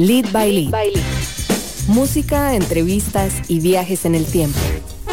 [0.00, 0.72] Lead by Lead.
[1.86, 4.58] Música, entrevistas y viajes en el tiempo.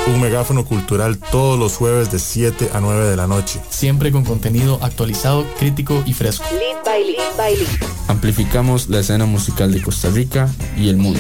[0.08, 3.60] Un megáfono cultural todos los jueves de 7 a 9 de la noche.
[3.70, 6.46] Siempre con contenido actualizado, crítico y fresco.
[6.52, 7.38] Lead by Lead.
[7.38, 7.68] by lead.
[8.08, 11.20] Amplificamos la escena musical de Costa Rica y el mundo.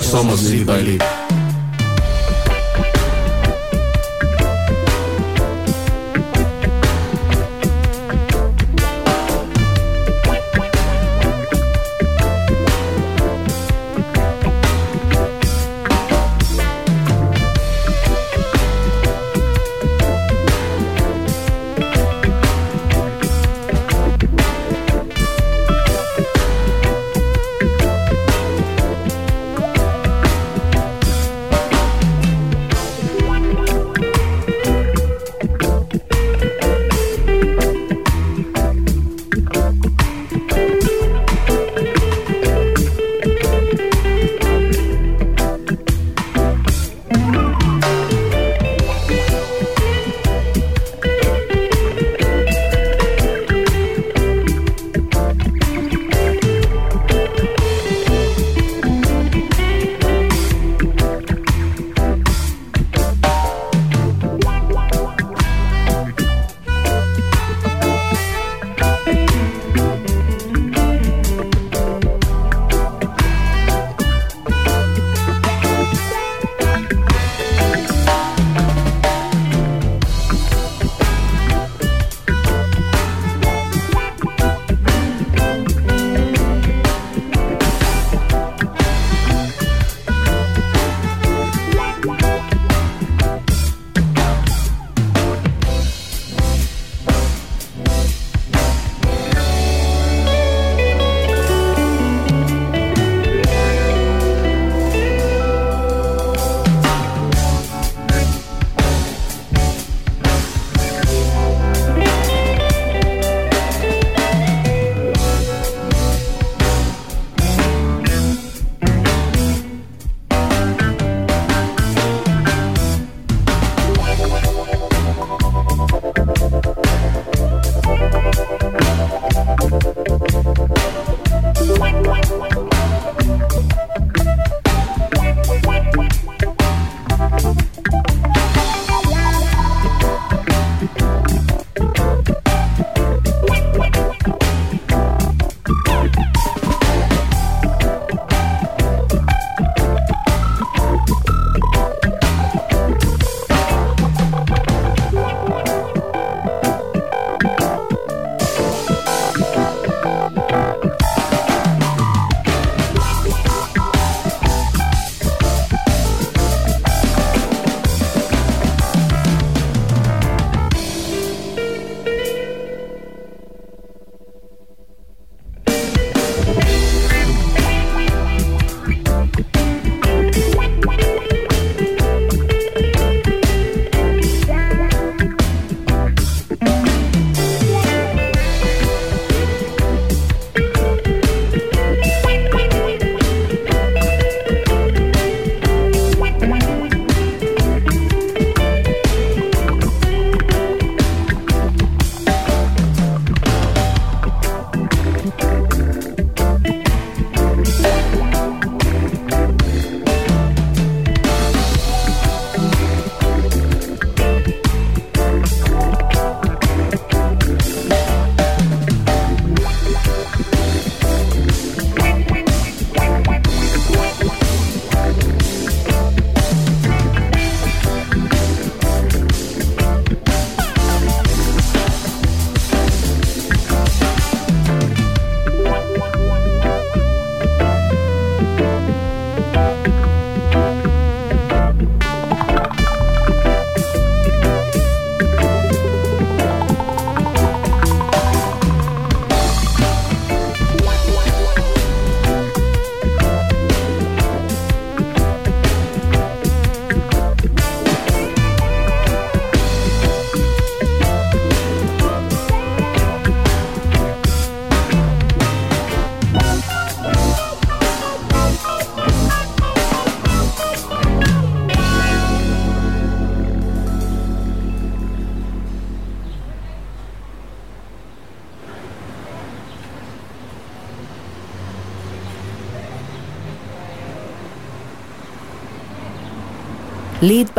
[0.00, 1.19] Somos Lead by Lead.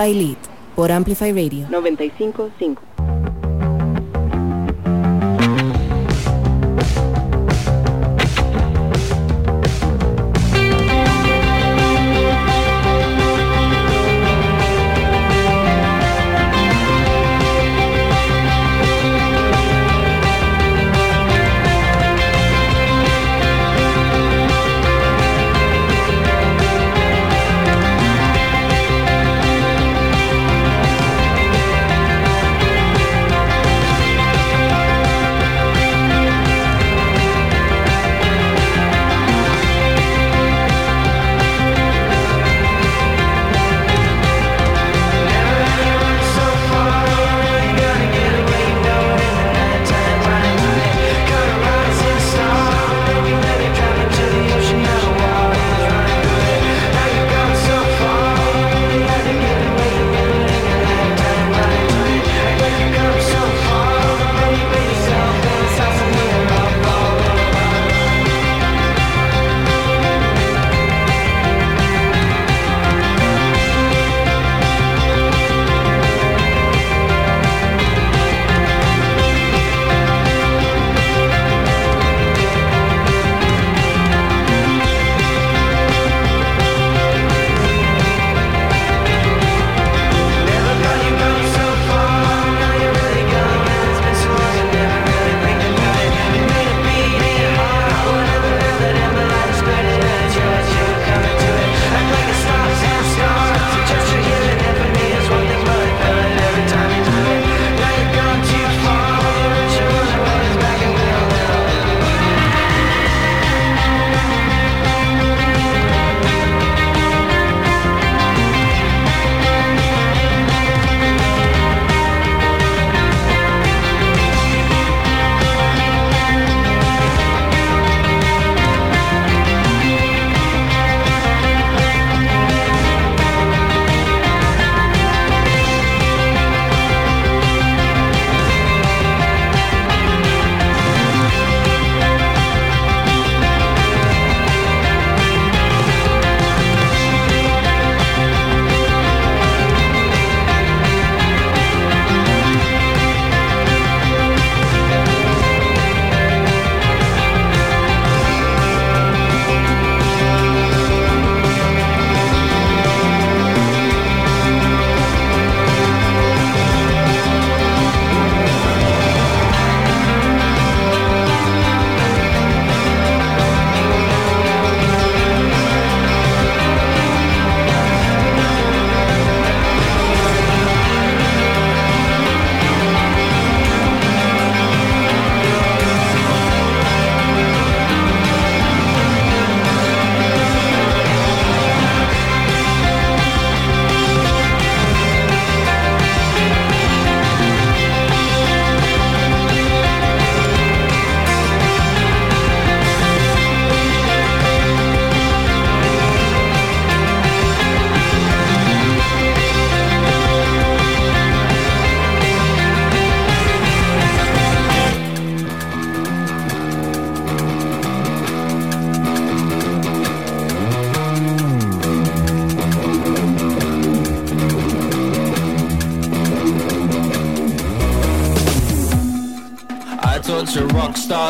[0.02, 0.38] By Lead
[0.76, 2.91] por Amplify Radio 955.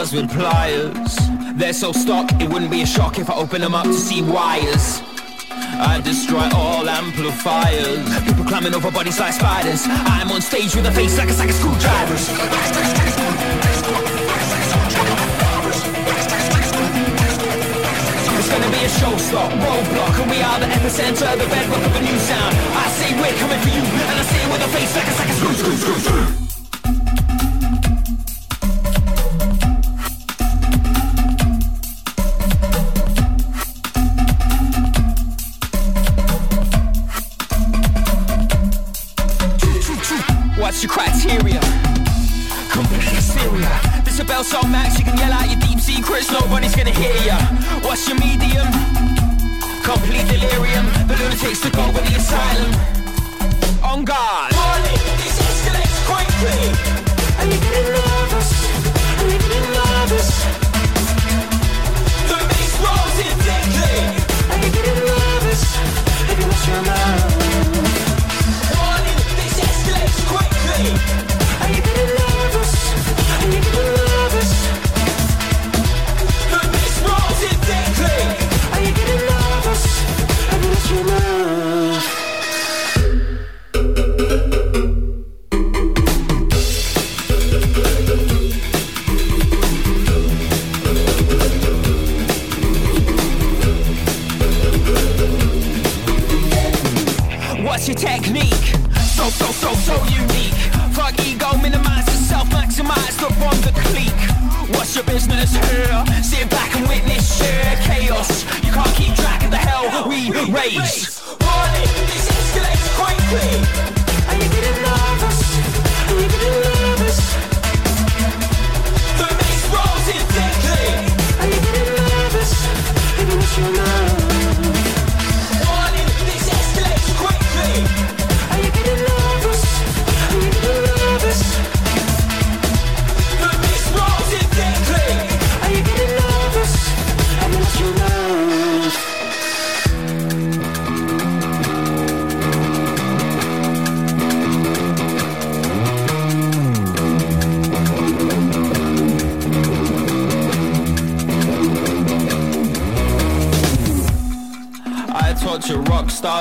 [0.05, 1.15] Stars with pliers.
[1.55, 4.21] They're so stuck, it wouldn't be a shock if I open them up to see
[4.21, 5.01] wires.
[5.51, 8.01] I destroy all amplifiers.
[8.25, 9.83] People climbing over bodies like spiders.
[9.85, 12.29] I'm on stage with a face like a sack of screwdrivers.
[18.39, 22.01] It's gonna be a showstop, roadblock, and we are the epicenter, the bedrock of a
[22.01, 22.55] new sound.
[22.73, 25.11] I say we're coming for you, and I say it with a face like a
[25.11, 26.60] sack of screw, screw, screw, screw.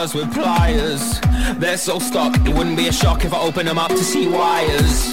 [0.06, 1.20] Stars with pliers.
[1.58, 4.28] They're so stuck, it wouldn't be a shock if I open them up to see
[4.28, 5.12] wires.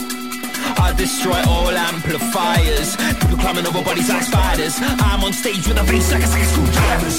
[0.80, 2.96] I destroy all amplifiers.
[3.20, 4.80] People climbing over bodies like spiders.
[4.80, 7.18] I'm on stage with a bass like a of screwdrivers.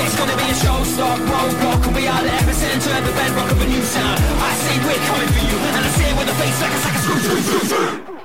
[0.00, 1.82] It's gonna be a showstop, roadblock.
[1.94, 4.20] Be out the epicenter at the bedrock of a new sound.
[4.48, 6.80] I say we're coming for you, and I say it with a face like a
[6.80, 8.19] sack of screwdrivers.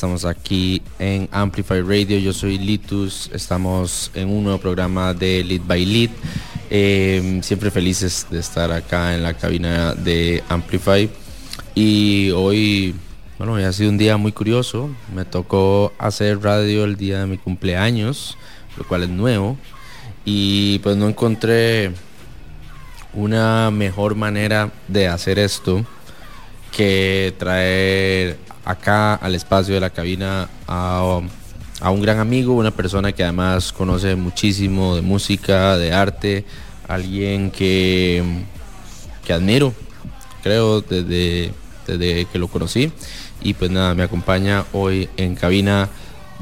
[0.00, 2.18] Estamos aquí en Amplify Radio.
[2.18, 3.30] Yo soy Litus.
[3.34, 6.08] Estamos en un nuevo programa de Lead by Lead.
[6.70, 11.10] Eh, siempre felices de estar acá en la cabina de Amplify.
[11.74, 12.94] Y hoy,
[13.36, 14.88] bueno, hoy ha sido un día muy curioso.
[15.14, 18.38] Me tocó hacer radio el día de mi cumpleaños,
[18.78, 19.58] lo cual es nuevo.
[20.24, 21.92] Y pues no encontré
[23.12, 25.84] una mejor manera de hacer esto
[26.72, 31.20] que traer acá al espacio de la cabina a,
[31.80, 36.44] a un gran amigo, una persona que además conoce muchísimo de música, de arte,
[36.88, 38.22] alguien que,
[39.24, 39.72] que admiro,
[40.42, 41.52] creo, desde,
[41.86, 42.92] desde que lo conocí.
[43.42, 45.88] Y pues nada, me acompaña hoy en cabina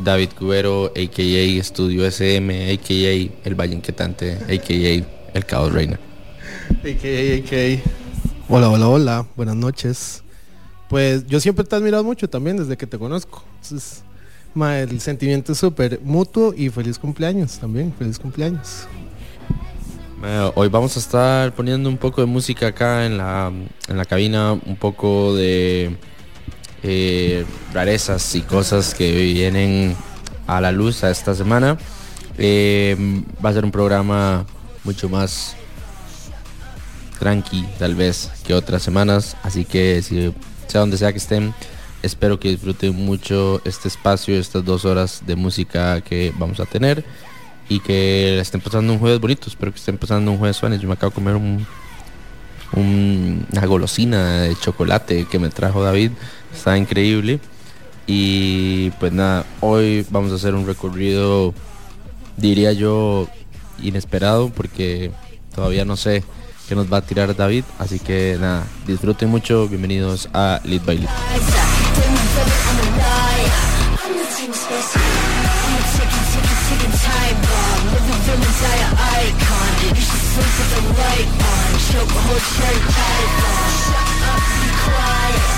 [0.03, 1.61] David Cubero, a.k.a.
[1.61, 3.49] Estudio SM, a.k.a.
[3.49, 5.35] El Valle Inquietante, a.k.a.
[5.35, 5.99] El Caos Reina.
[6.81, 7.83] AKA, AKA.
[8.49, 9.27] Hola, hola, hola.
[9.37, 10.23] Buenas noches.
[10.89, 13.45] Pues yo siempre te he admirado mucho también desde que te conozco.
[13.63, 14.03] Entonces,
[14.57, 17.93] el sentimiento es súper mutuo y feliz cumpleaños también.
[17.99, 18.87] Feliz cumpleaños.
[20.55, 23.53] Hoy vamos a estar poniendo un poco de música acá en la,
[23.89, 25.97] en la cabina, un poco de
[26.83, 29.95] eh, rarezas y cosas que vienen
[30.47, 31.79] a la luz a esta semana.
[32.37, 32.97] Eh,
[33.45, 34.45] va a ser un programa
[34.83, 35.55] mucho más
[37.21, 39.37] tranqui, tal vez, que otras semanas.
[39.43, 40.33] Así que si
[40.69, 41.55] sea donde sea que estén,
[42.03, 47.05] espero que disfruten mucho este espacio, estas dos horas de música que vamos a tener
[47.69, 49.49] y que estén pasando un jueves bonito.
[49.49, 50.81] Espero que estén pasando un jueves suanes.
[50.81, 51.67] Yo me acabo de comer un,
[52.75, 56.13] un- una golosina de chocolate que me trajo David.
[56.55, 57.41] Está increíble.
[58.07, 61.53] Y pues nada, hoy vamos a hacer un recorrido,
[62.39, 63.29] diría yo,
[63.83, 65.11] inesperado porque
[65.55, 66.25] todavía no sé
[66.69, 67.65] que nos va a tirar David.
[67.79, 69.67] Así que nada, disfruten mucho.
[69.69, 71.09] Bienvenidos a Lead by Lead.
[83.89, 85.49] Shut up, be quiet.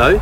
[0.00, 0.14] Hello?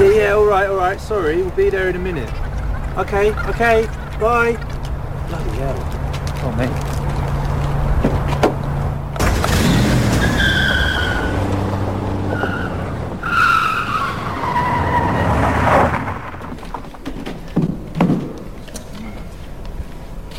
[0.00, 2.28] Yeah, yeah, alright, alright, sorry, we'll be there in a minute.
[2.98, 3.86] Okay, okay,
[4.18, 4.56] bye.
[5.28, 5.78] Bloody hell.
[6.42, 6.70] Oh, mate.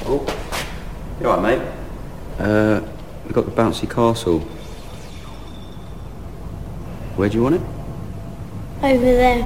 [0.05, 0.25] Oh,
[1.21, 1.67] you alright, mate?
[2.37, 2.81] Uh,
[3.23, 4.45] we've got the bouncy castle.
[7.21, 7.61] Where do you want it?
[8.81, 9.45] Over there.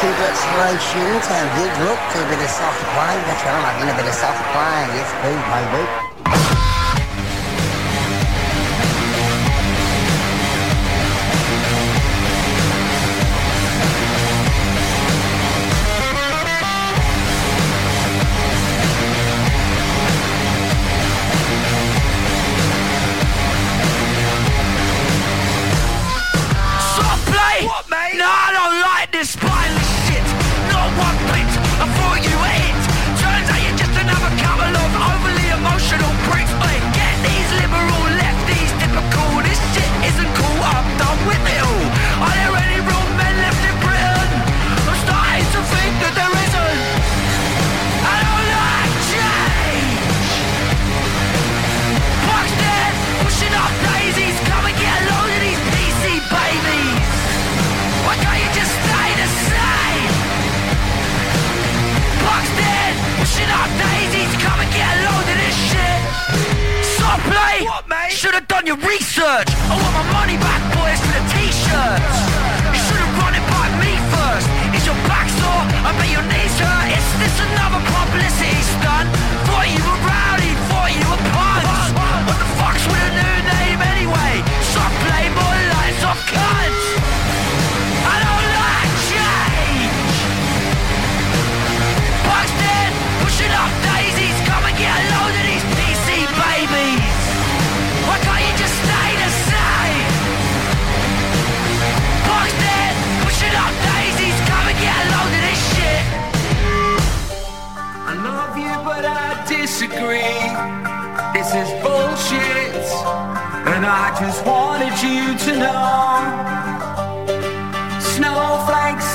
[0.00, 3.20] Congratulations and good luck to a bit of self-applying.
[3.28, 4.96] That's right, I'm having a bit of self-applying.
[4.96, 6.13] Yes, please, baby.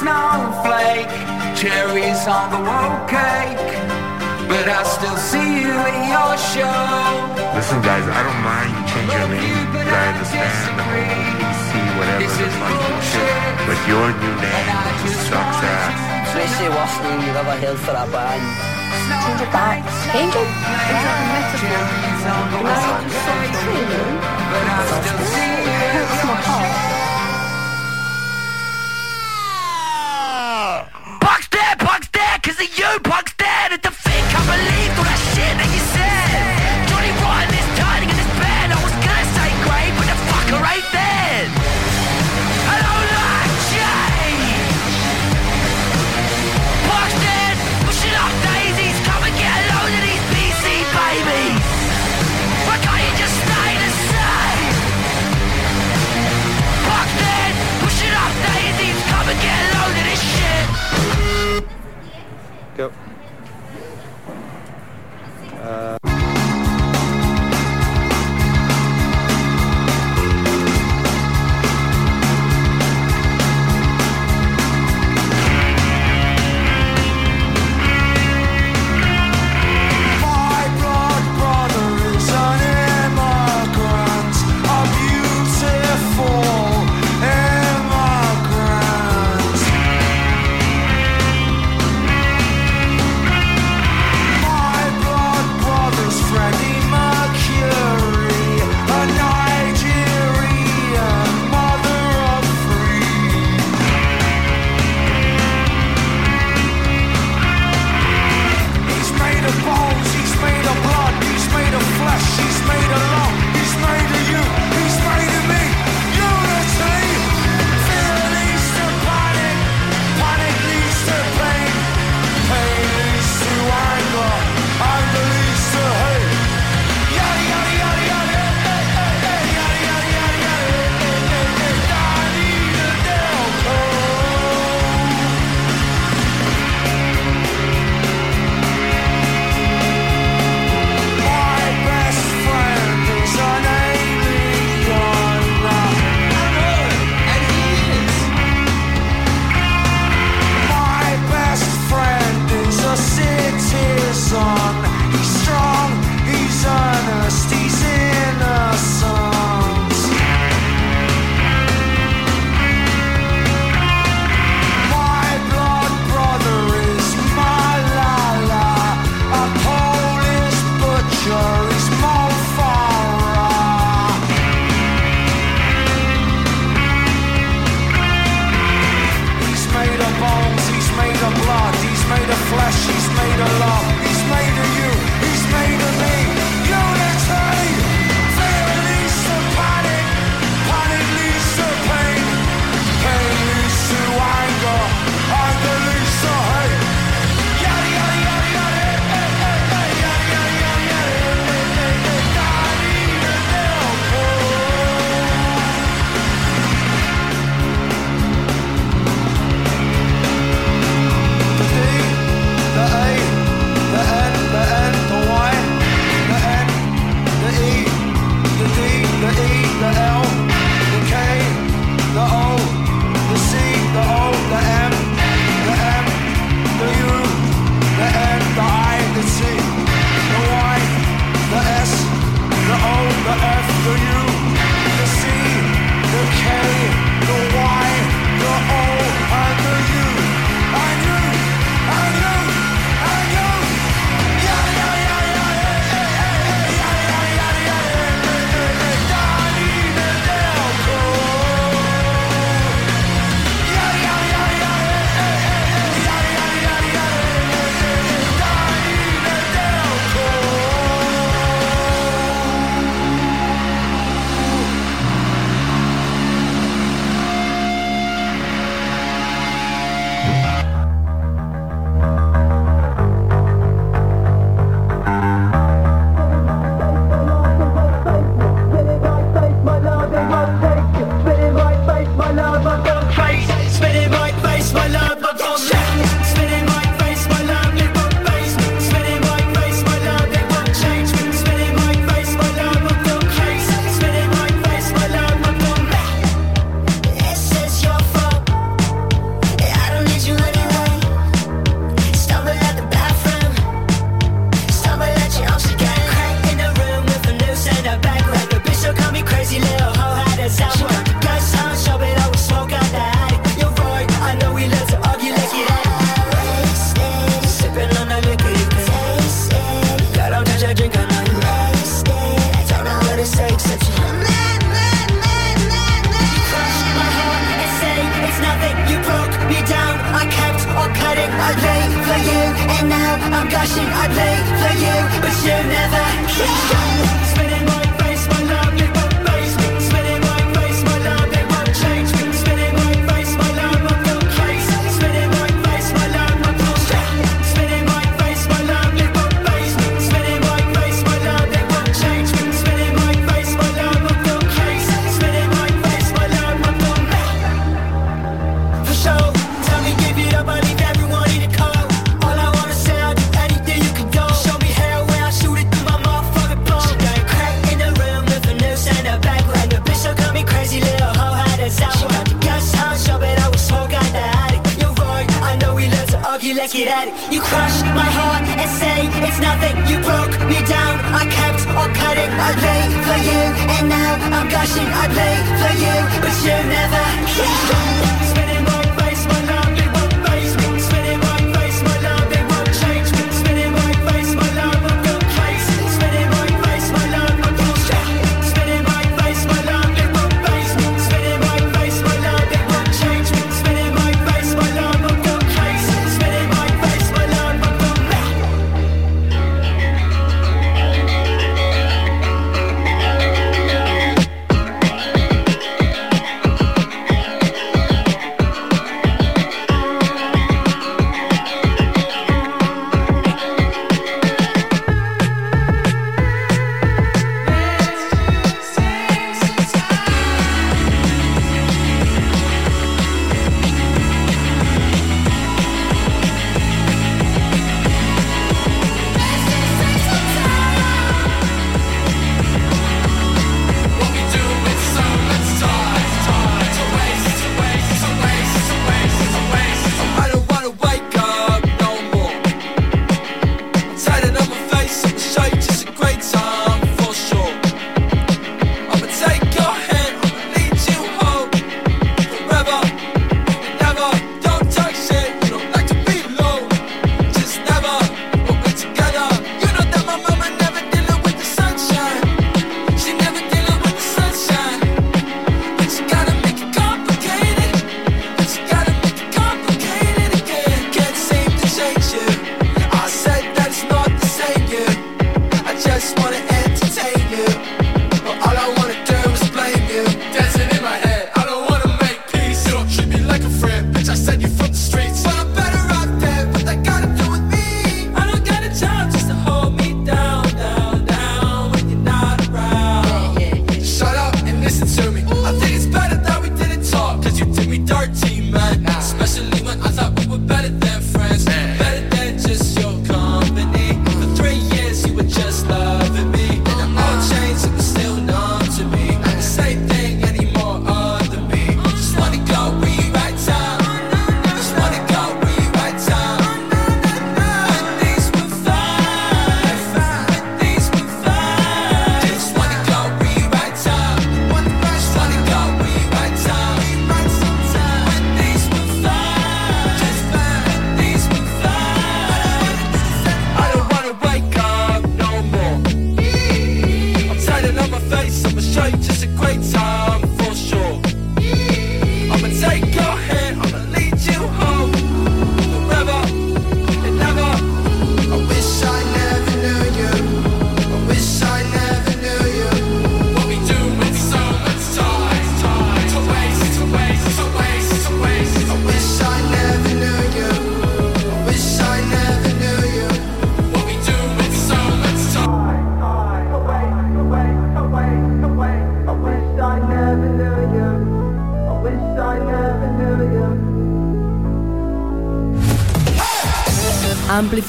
[0.09, 3.61] Snowflake, snowflake, cherries on the road cake.
[4.49, 6.65] But I still see you in your show.
[7.53, 11.77] Listen, guys, I don't mind you change your name, but I understand the whole PC,
[12.01, 13.37] whatever, the fun bullshit.
[13.69, 14.73] But your new name
[15.29, 15.93] sucks ass.
[16.25, 18.41] Especially worst name you've ever heard for a band.
[19.13, 19.85] Change it back.
[20.09, 20.49] Change it?
[20.49, 21.85] Is that a metaphor?
[22.49, 23.85] Am I just so true?
[25.93, 26.89] Hurts my heart.
[26.89, 26.98] Buck's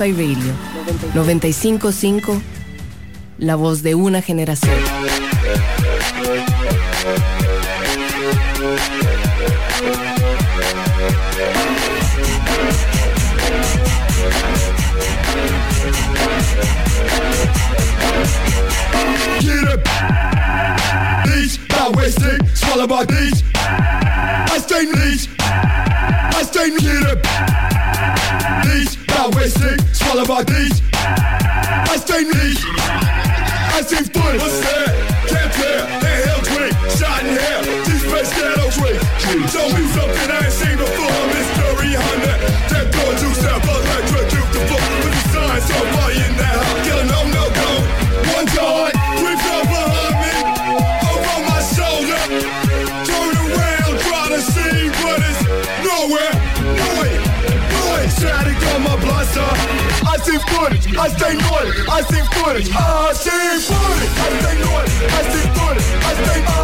[0.00, 0.54] Spotify Radio.
[1.14, 2.40] 955,
[3.38, 4.74] la voz de una generación.
[29.40, 30.82] wasting, swallow my teeth.
[30.92, 32.62] I stay Licht,
[33.76, 34.36] I see voll.
[34.38, 34.86] Was der?
[35.30, 37.38] Can't bear, der hält weg, Schaden
[37.84, 40.39] These die Space Ghetto drink, Show me something
[59.32, 61.38] I see footage, I stay dein
[61.88, 62.68] I see footage.
[62.74, 63.60] I see
[64.60, 65.02] noise.
[65.06, 66.04] I see footage.
[66.04, 66.60] I see die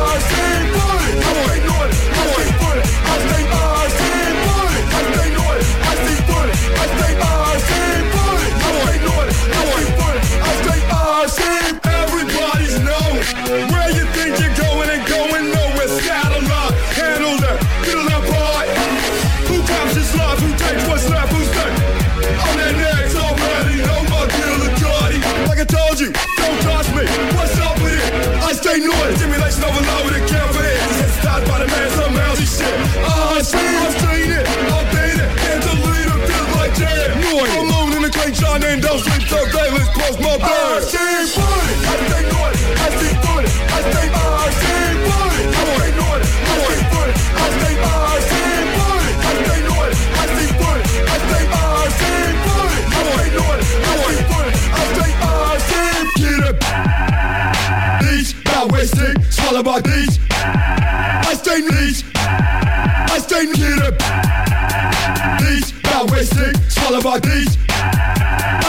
[67.09, 67.21] Ah,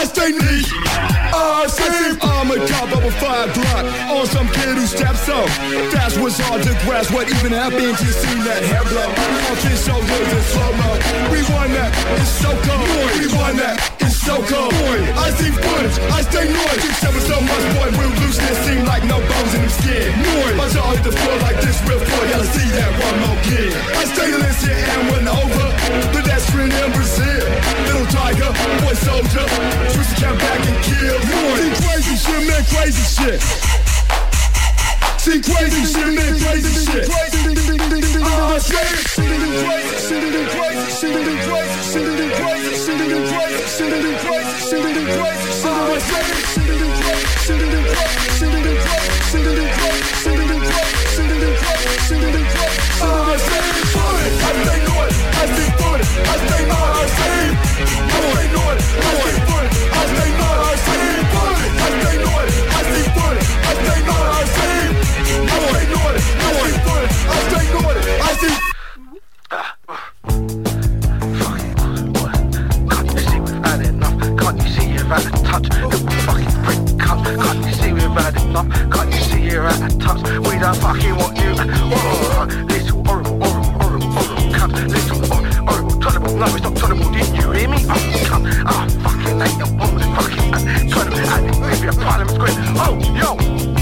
[0.00, 0.72] I stay nicht.
[1.34, 3.97] I save armored cop, I'm a five block
[5.38, 5.48] up.
[5.94, 7.14] That's what's hard to grasp.
[7.14, 9.08] What even happened to see that hair blow
[9.70, 10.90] his shoulders in slow mo.
[11.30, 11.40] We
[11.78, 11.90] that.
[12.18, 12.86] It's so cold.
[13.18, 13.76] We won that.
[14.02, 14.72] It's so cold.
[14.82, 15.96] Boy, I see footage.
[16.10, 16.80] I stay noise.
[16.82, 17.88] You seven so much, boy.
[17.98, 20.06] Real looseness seem like no bones in the skin.
[20.18, 20.56] Noise.
[20.58, 22.24] My jaw hit the floor like this real floor.
[22.30, 23.70] Gotta see that one more kid.
[23.94, 25.66] I stay listen and when over.
[26.02, 27.44] The Pedestrian in Brazil.
[27.86, 28.50] Little tiger,
[28.82, 29.46] boy soldier.
[29.46, 31.18] To come back and kill.
[31.30, 31.78] Noise.
[31.84, 32.62] Crazy shit, man.
[32.74, 33.77] Crazy shit.
[35.18, 36.38] See crazy shit, man.
[36.38, 37.08] Crazy shit.
[37.10, 38.78] Ah, shit.
[39.18, 40.08] Nigga, crazy shit.
[40.08, 41.82] See crazy shit, nigga, crazy
[42.28, 42.78] shit.
[42.78, 44.68] See crazy shit, nigga, crazy shit.
[44.68, 47.58] See crazy shit, nigga, crazy shit.
[47.58, 47.74] See
[49.48, 49.74] crazy
[50.08, 51.18] shit, nigga, crazy shit.
[51.18, 52.98] See crazy shit, nigga, crazy shit.
[53.00, 53.28] I
[74.60, 76.48] you see.
[77.08, 78.70] Can't you see had enough?
[78.90, 80.22] Can't you see you're out of touch?
[80.22, 81.54] We don't fucking want you.
[81.58, 84.78] Oh, little horrible, horrible, horrible, horrible.
[84.88, 86.36] Little hor- horrible, terrible.
[86.36, 86.74] No, it's not.
[87.12, 87.78] Didn't you hear me?
[87.88, 88.18] Oh.
[88.66, 89.38] Ah, fucking
[89.76, 90.04] bombs.
[90.16, 90.54] Fucking
[92.20, 92.54] a Square.
[92.76, 93.77] Oh, yo.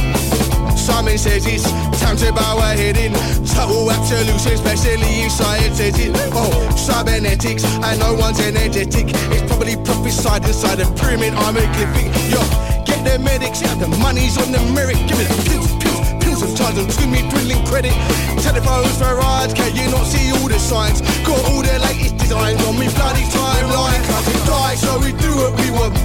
[0.86, 1.66] Simon says it's
[1.98, 3.10] time to bow our head in.
[3.42, 6.14] Total if science says it.
[6.30, 9.10] Oh, cybernetics, and no one's energetic.
[9.34, 12.06] It's probably prophesied inside the pyramid hieroglyphic.
[12.30, 12.38] Yo,
[12.86, 14.94] get the medics, yeah, the money's on the merit.
[15.10, 17.90] Give me the pills, pills, pills and charge them to me, dwindling credit.
[18.38, 21.02] Telephones for rides, can you not see all the signs?
[21.26, 24.00] Got all the latest designs on me bloody timeline.
[24.06, 25.98] Can't die, so we do what we want.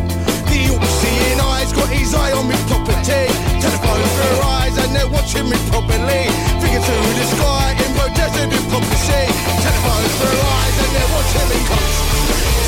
[0.50, 3.51] The all-seeing eyes got his eye on me property.
[3.62, 6.24] Telephones for eyes and they're watching me properly.
[6.62, 9.24] Figure to the sky in of hypocrisy.
[9.62, 11.98] Telephones for eyes and they're watching me coach.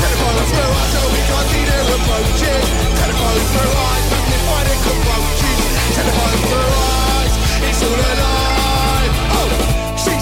[0.00, 2.64] Telephones for eyes so we can't see their approaches.
[3.00, 5.60] Telephones for eyes magnify their cockroaches.
[5.98, 7.32] Telephones for eyes,
[7.68, 9.08] it's all a lie.
[9.38, 9.50] Oh,
[9.98, 10.14] see,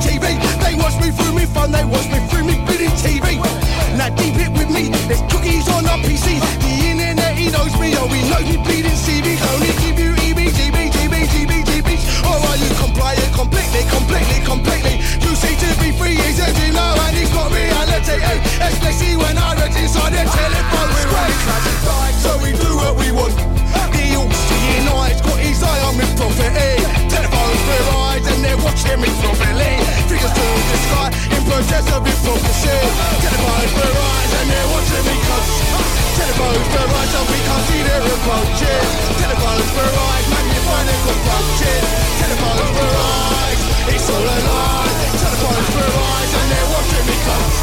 [0.00, 0.26] TV.
[0.64, 3.38] They watch me through me fun, they watch me through me bidding TV.
[3.96, 6.42] Now deep it with me, there's cookies on our PCs.
[6.60, 7.13] The internet,
[7.44, 9.40] he knows me, oh, he knows me bleeding CVs.
[9.52, 12.02] Only give you EBGB, GB, GB, GBs.
[12.24, 15.04] Or are you compliant completely, completely, completely?
[15.20, 18.16] You to be free, you know, and he's got reality.
[18.16, 20.88] Hey, especially when I read inside telephone.
[22.24, 23.36] So we do what we want.
[23.92, 24.16] The
[25.20, 26.06] got his eye on me
[27.12, 27.60] telephones
[28.08, 29.12] eyes and they're watching me.
[30.08, 32.00] Figures to the sky in process of.
[33.20, 35.93] Telephones eyes and they're watching me coach.
[36.14, 38.86] Telephones for eyes so we can't see their approaches.
[39.18, 41.84] Telephones for eyes magnify their cockroaches.
[42.22, 43.60] Telephones for eyes,
[43.94, 44.94] it's all a lie.
[45.18, 47.56] Telephones for eyes and they're watching me coach.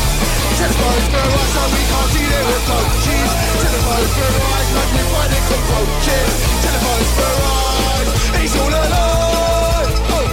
[0.59, 3.29] Telephones for eyes so we can't see their approaches.
[3.63, 6.31] Telephones for eyes magnify their cockroaches.
[6.61, 8.09] Telephones for eyes,
[8.43, 9.95] it's all a lie.
[10.11, 10.27] Oh.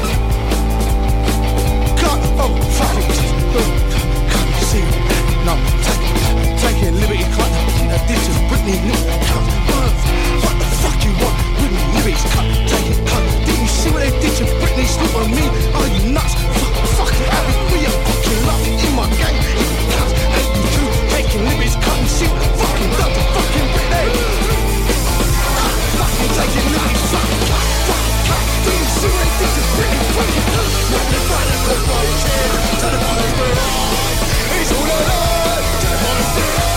[2.03, 2.99] Cut, oh, fuck.
[3.59, 3.71] Oh,
[4.33, 4.87] can't see?
[5.47, 5.55] No,
[5.87, 6.03] take,
[6.61, 7.68] taking liberty, cut.
[7.89, 9.01] Now this is Britney new.
[10.45, 11.37] What the fuck you want?
[11.57, 13.25] Britney lyrics cut tight, huh?
[13.49, 14.85] Didn't you see what they did to Britney?
[14.85, 15.49] Snoop on me?
[15.73, 16.37] Are you nuts?
[16.37, 19.37] Fuck, fucking Abby, we are fucking love in my gang.
[19.41, 20.69] It counts taking
[22.13, 22.29] shit.
[22.29, 24.05] Fucking done to fucking Britney.
[25.97, 28.45] Fucking taking lyrics, fuck, fuck.
[28.69, 30.01] Did you see what they did to Britney?
[30.13, 30.45] Britney,
[30.93, 31.73] what they find at.
[32.85, 33.29] Turn it on the
[34.77, 35.65] all alone.
[35.81, 36.68] Turn it on the.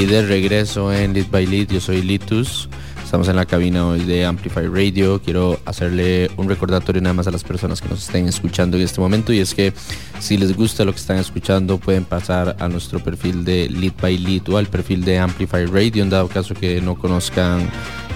[0.00, 1.70] Aquí de regreso en Lit by Lit.
[1.70, 2.70] Yo soy Litus.
[3.04, 5.20] Estamos en la cabina hoy de Amplify Radio.
[5.20, 8.98] Quiero hacerle un recordatorio nada más a las personas que nos estén escuchando en este
[8.98, 9.74] momento y es que
[10.18, 14.16] si les gusta lo que están escuchando pueden pasar a nuestro perfil de Lit by
[14.16, 17.68] Lit o al perfil de Amplify Radio en dado caso que no conozcan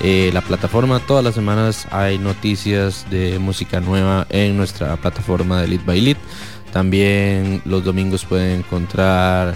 [0.03, 1.01] eh, la plataforma.
[1.01, 6.19] Todas las semanas hay noticias de música nueva en nuestra plataforma de Lit by Lit.
[6.73, 9.55] También los domingos pueden encontrar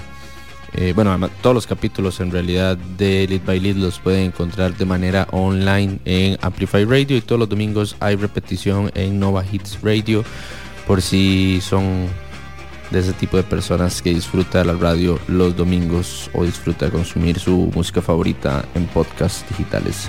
[0.74, 4.84] eh, bueno, todos los capítulos en realidad de Lead by Lead los pueden encontrar de
[4.84, 10.24] manera online en Amplify Radio y todos los domingos hay repetición en Nova Hits Radio
[10.86, 12.06] por si son
[12.90, 17.70] de ese tipo de personas que disfruta la radio los domingos o disfruta consumir su
[17.74, 20.08] música favorita en podcasts digitales.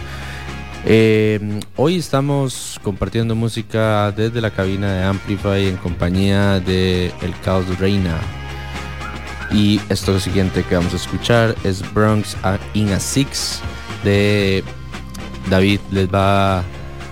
[0.85, 7.77] Eh, hoy estamos compartiendo música desde la cabina de Amplify en compañía de El Caos
[7.79, 8.17] Reina,
[9.51, 12.37] y esto siguiente que vamos a escuchar es Bronx
[12.73, 13.61] in a Six
[14.03, 14.63] de
[15.49, 15.79] David.
[15.91, 16.63] Les va,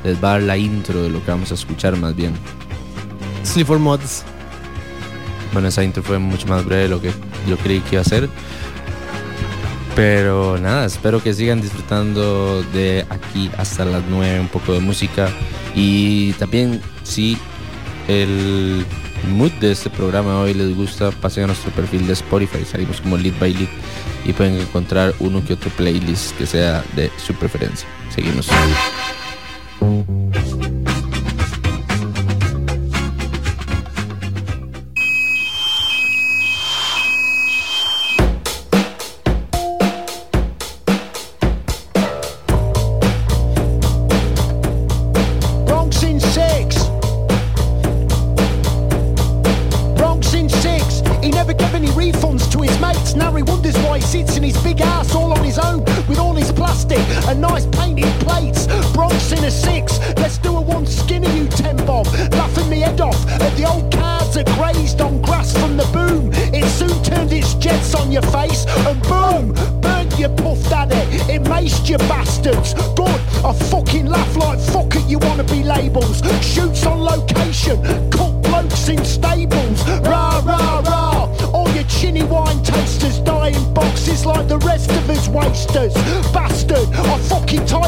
[0.03, 2.33] les va a dar la intro de lo que vamos a escuchar más bien.
[3.43, 4.23] Sleep for Mods.
[5.53, 7.11] Bueno, esa intro fue mucho más breve de lo que
[7.47, 8.29] yo creí que iba a ser.
[9.95, 15.29] Pero nada, espero que sigan disfrutando de aquí hasta las 9 un poco de música.
[15.73, 17.35] Y también si
[18.07, 18.85] el
[19.29, 23.17] mood de este programa hoy les gusta, pasen a nuestro perfil de Spotify, salimos como
[23.17, 23.69] Lead by Lead
[24.25, 27.87] y pueden encontrar uno que otro playlist que sea de su preferencia.
[28.09, 28.47] Seguimos.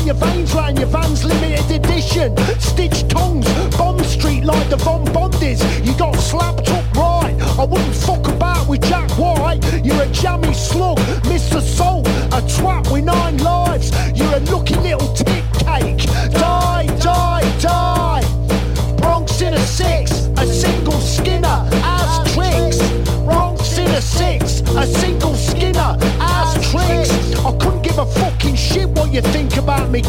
[0.10, 2.36] Your veins round your van's limited edition.
[2.60, 3.46] Stitch tongues.
[3.78, 5.60] Bond Street like the Von Bondies.
[5.86, 7.36] You got slapped up right.
[7.60, 9.62] I wouldn't fuck about with Jack White.
[9.86, 10.99] You're a jammy slug,
[29.90, 30.04] me.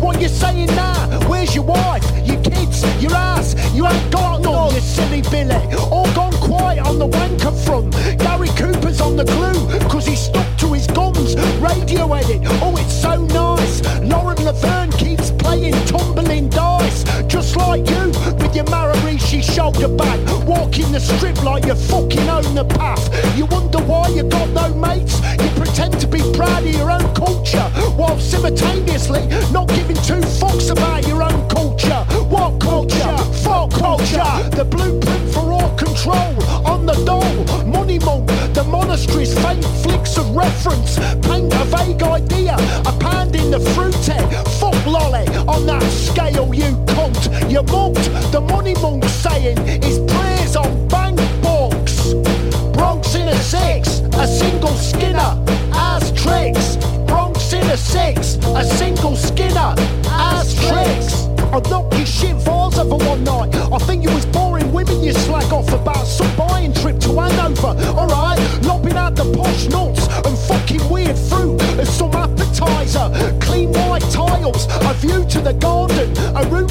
[0.00, 0.94] What you saying now?
[1.28, 3.54] Where's your wife, your kids, your ass?
[3.74, 5.54] You ain't got none, you silly Billy.
[5.90, 7.92] All gone quiet on the wanker front.
[8.18, 11.36] Gary Cooper's on the glue, cause he stuck to his gums.
[11.60, 13.82] Radio edit, oh it's so nice.
[14.02, 17.04] Lauren Laverne keeps playing tumbling dice.
[17.26, 20.18] Just like you, with your Maharishi shoulder bag.
[20.46, 23.02] Walking the strip like you fucking own the path.
[23.36, 25.17] You wonder why you got no mates?
[28.28, 32.04] Simultaneously not giving two fucks about your own culture.
[32.28, 33.16] What culture?
[33.42, 34.32] Fuck culture.
[34.56, 36.36] The blueprint for all control.
[36.66, 40.98] On the dole, money monk, the monastery's faint flicks of reference.
[41.26, 44.20] Paint a vague idea, a pound in the fruity.
[44.60, 47.50] Fuck lolly on that scale, you cunt.
[47.50, 49.98] You monked the money monk saying his
[74.98, 76.67] view to the garden, a room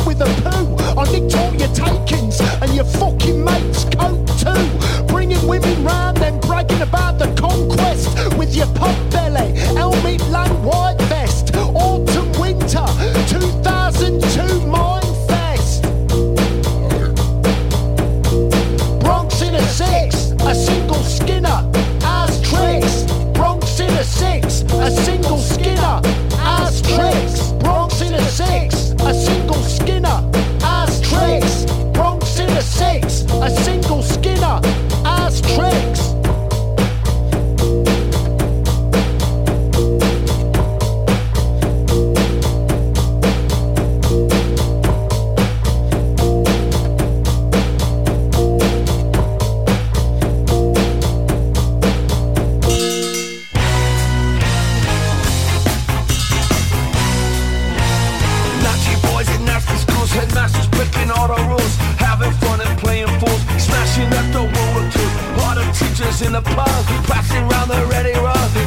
[67.07, 68.13] passing round the ready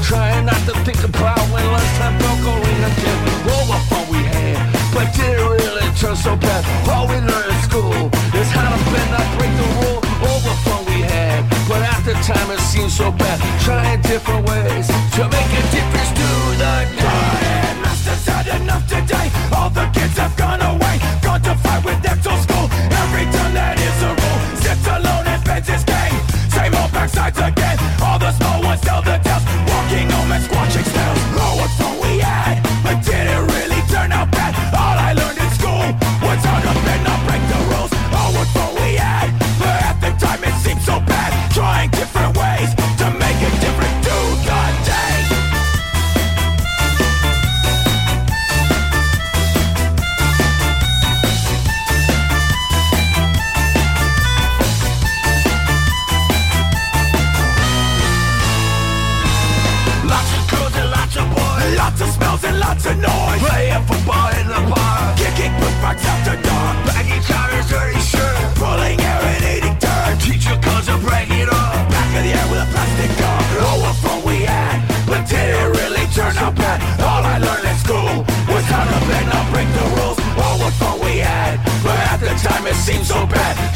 [0.02, 2.40] trying not to think about when lunchtime broke
[4.10, 4.58] we had,
[4.92, 6.62] but did it really turn so bad?
[6.90, 10.00] All we learned in school is how to bend, break the rule.
[10.26, 13.38] All the fun we had, but at the time it seemed so bad.
[13.62, 14.86] Trying different ways
[15.16, 16.28] to make a difference to
[16.58, 17.78] the day.
[17.82, 19.30] Masters had enough today.
[19.54, 22.66] All the kids have gone away, gone to fight with them till school.
[23.02, 26.18] Every time that is a rule, sits alone and bends his game.
[26.50, 27.89] Same old backsides again.
[28.30, 29.29] The small ones tell the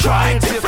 [0.05, 0.64] Trying different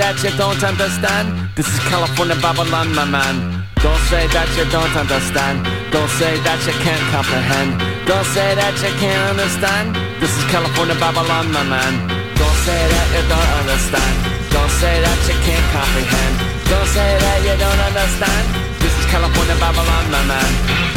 [0.00, 1.28] that you don't understand.
[1.54, 3.36] This is California Babylon, my man.
[3.84, 5.60] Don't say that you don't understand.
[5.92, 7.76] Don't say that you can't comprehend.
[8.08, 9.92] Don't say that you can't understand.
[10.16, 11.92] This is California Babylon, my man.
[12.32, 14.14] Don't say that you don't understand.
[14.48, 16.34] Don't say that you can't comprehend.
[16.64, 18.44] Don't say that you don't understand.
[18.80, 20.89] This is California Babylon, my man.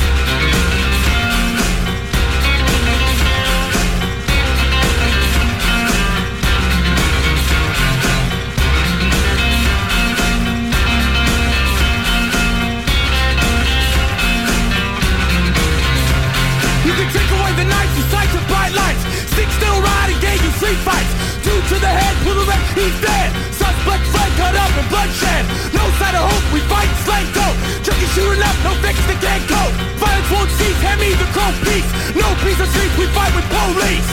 [19.34, 19.42] Lights.
[19.42, 21.14] Stick still ride, engage in street fights.
[21.44, 23.30] Two to the head, pull the red, he's dead.
[23.52, 25.46] Suspect fled, cut up and bloodshed.
[25.74, 27.58] No sign of hope, we fight and slang dope.
[27.84, 29.74] Junkie shooting up, no fix that can't cope.
[29.98, 31.90] Violence won't cease, hand me the crow piece.
[32.16, 34.10] No piece of streets, we fight with police.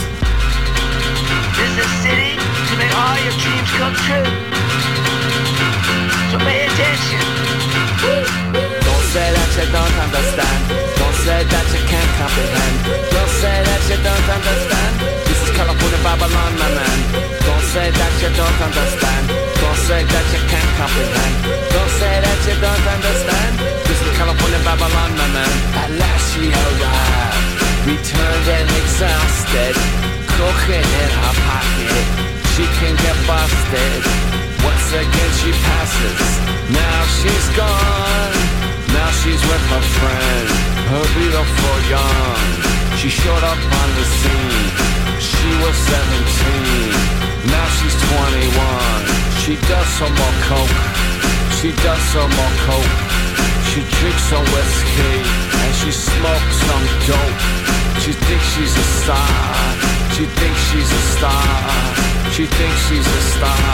[1.56, 4.28] This is a city to make all your dreams come true.
[6.32, 7.22] So pay attention.
[8.80, 10.79] Don't say that you don't understand.
[11.50, 12.76] That you can't comprehend.
[13.10, 14.92] Don't say that you don't understand.
[15.26, 16.98] This is California Babylon, my man.
[17.42, 19.24] Don't say that you don't understand.
[19.58, 21.34] Don't say that you can't comprehend.
[21.74, 23.52] Don't say that you don't understand.
[23.82, 25.52] This is California Babylon, my man.
[25.74, 29.74] At last she arrived, returned and exhausted.
[30.38, 32.06] Cooking in her pocket,
[32.54, 34.00] she can get busted.
[34.62, 36.22] Once again she passes,
[36.70, 38.69] now she's gone.
[38.92, 40.46] Now she's with her friend,
[40.90, 42.70] her beautiful young.
[42.98, 44.66] She showed up on the scene.
[45.22, 47.50] She was 17.
[47.54, 49.20] Now she's 21.
[49.42, 50.80] She does some more coke.
[51.58, 52.98] She does some more coke.
[53.70, 55.16] She drinks some whiskey
[55.62, 57.40] and she smokes some dope.
[58.02, 59.30] She thinks she's a star.
[60.14, 61.46] She thinks she's a star.
[62.34, 63.70] She thinks she's a star.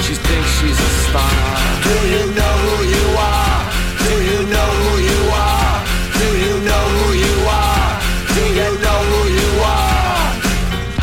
[0.00, 1.36] She thinks she's a star.
[1.84, 3.67] Do you know who you are?
[4.04, 5.76] Do you know who you are?
[6.20, 7.90] Do you know who you are?
[8.36, 10.26] Do you know who you are?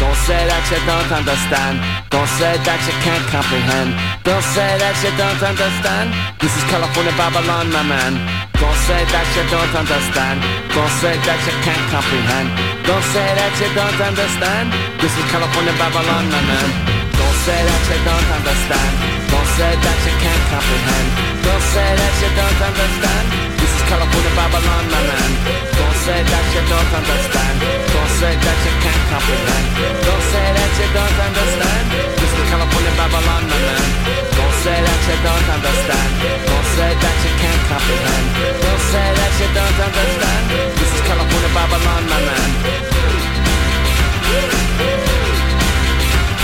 [0.02, 1.76] Don't say that you don't understand.
[2.10, 3.92] Don't say that you can't comprehend.
[4.24, 6.08] Don't say that you don't understand.
[6.42, 8.14] This is California Babylon, my man.
[8.58, 10.40] Don't say that you don't understand.
[10.74, 12.48] Don't say that you can't comprehend.
[12.88, 14.72] Don't say that you don't understand.
[15.02, 17.05] This is California Babylon, my man
[17.46, 18.94] say that you don't understand.
[19.30, 21.08] Don't say that you can't comprehend.
[21.46, 23.26] Don't say that you don't understand.
[23.62, 25.30] This is California Babylon, my man.
[25.78, 27.56] Don't say that you don't understand.
[27.94, 29.66] Don't say that you can't comprehend.
[29.78, 31.86] Don't say that you don't understand.
[32.18, 33.88] This is California Babylon, my man.
[34.34, 36.10] Don't say that you don't understand.
[36.50, 38.26] Don't say that you can't comprehend.
[38.58, 40.44] Don't say that you don't understand.
[40.82, 42.50] This is California Babylon, my man.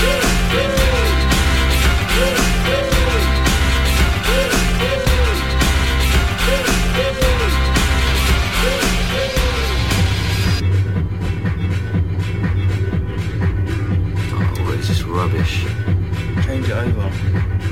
[0.02, 0.41] Yeah.
[15.12, 15.66] rubbish.
[16.46, 17.71] Change it over.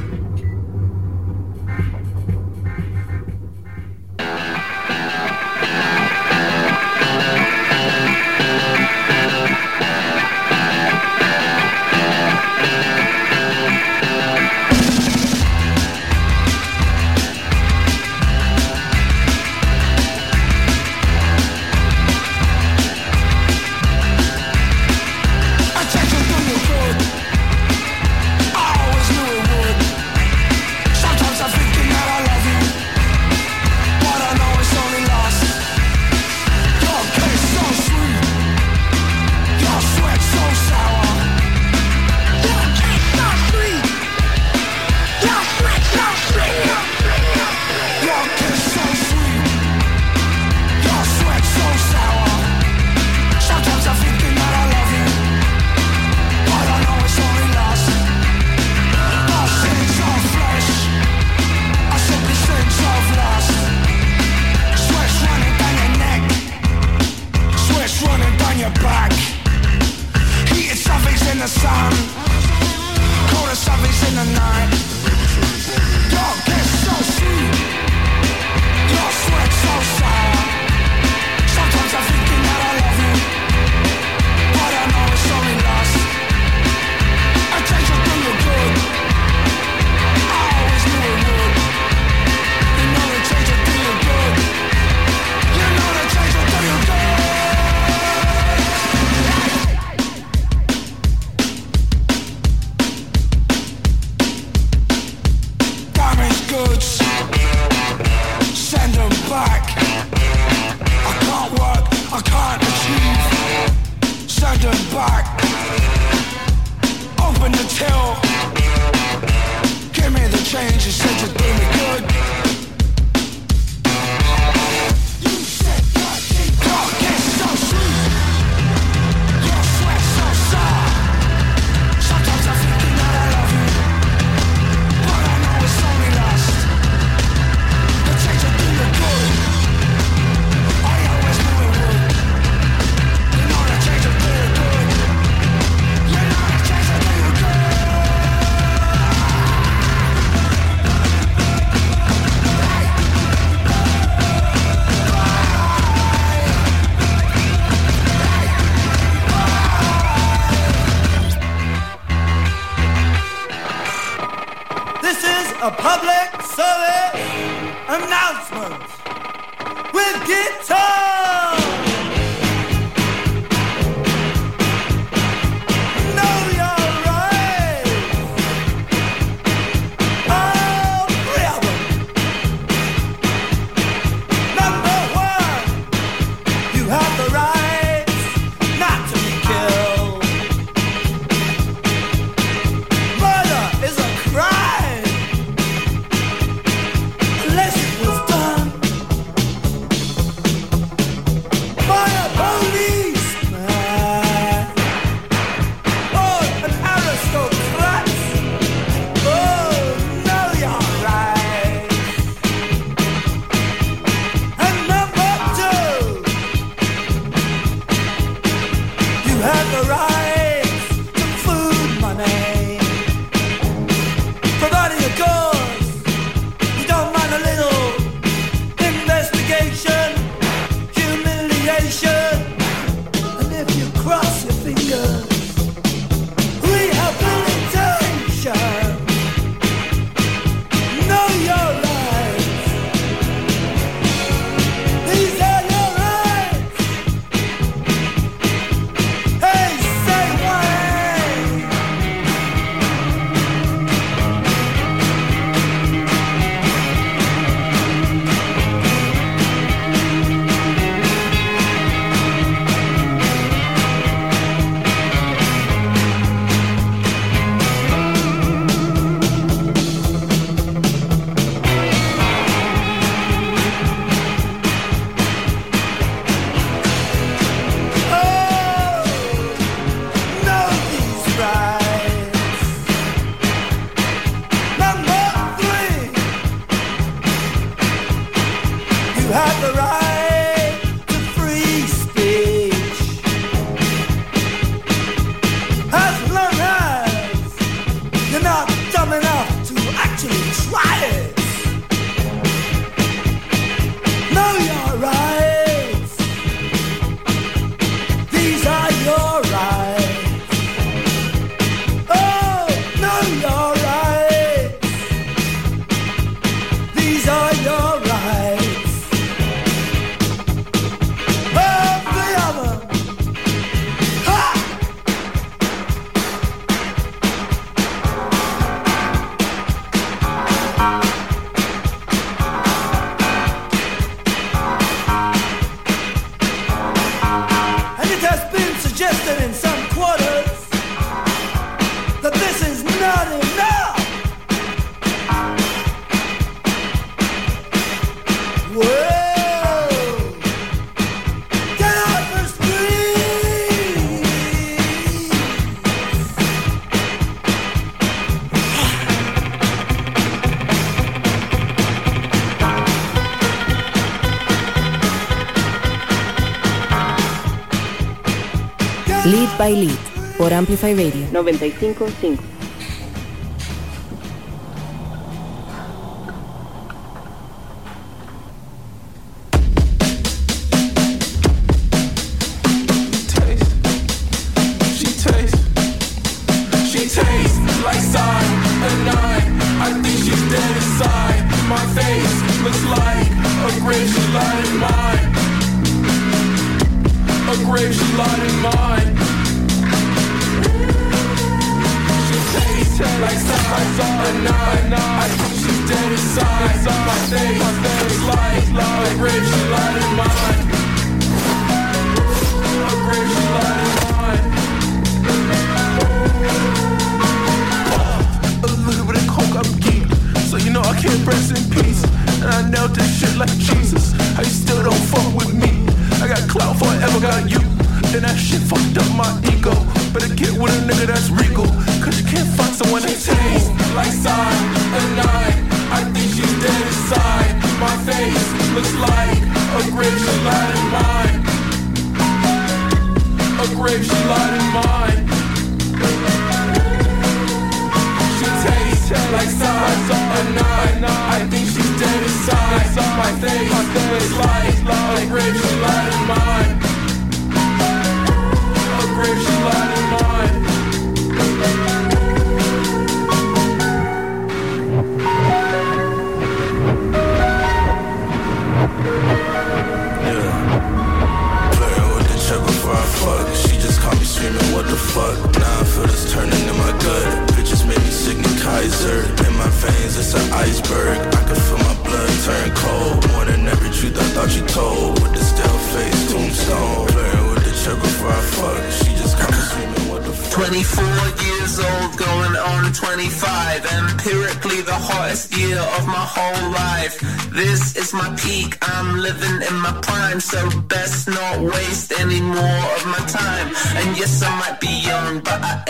[369.60, 369.98] by Lead
[370.38, 372.59] por Amplify Radio 955.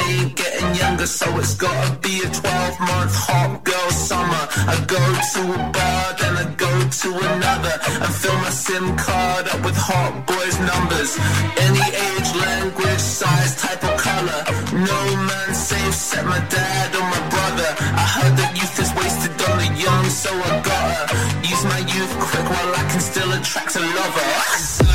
[0.08, 4.44] ain't getting younger, so it's gotta be a 12 month hot girl summer.
[4.74, 5.02] I go
[5.34, 6.72] to a bar, then I go
[7.02, 11.12] to another, and fill my SIM card up with hot boys' numbers.
[11.66, 14.42] Any age, language, size, type, or color.
[14.74, 17.70] No man safe, set my dad or my brother.
[18.04, 21.04] I heard that youth is wasted on the young, so I gotta
[21.48, 24.89] use my youth quick while I can still attract a lover.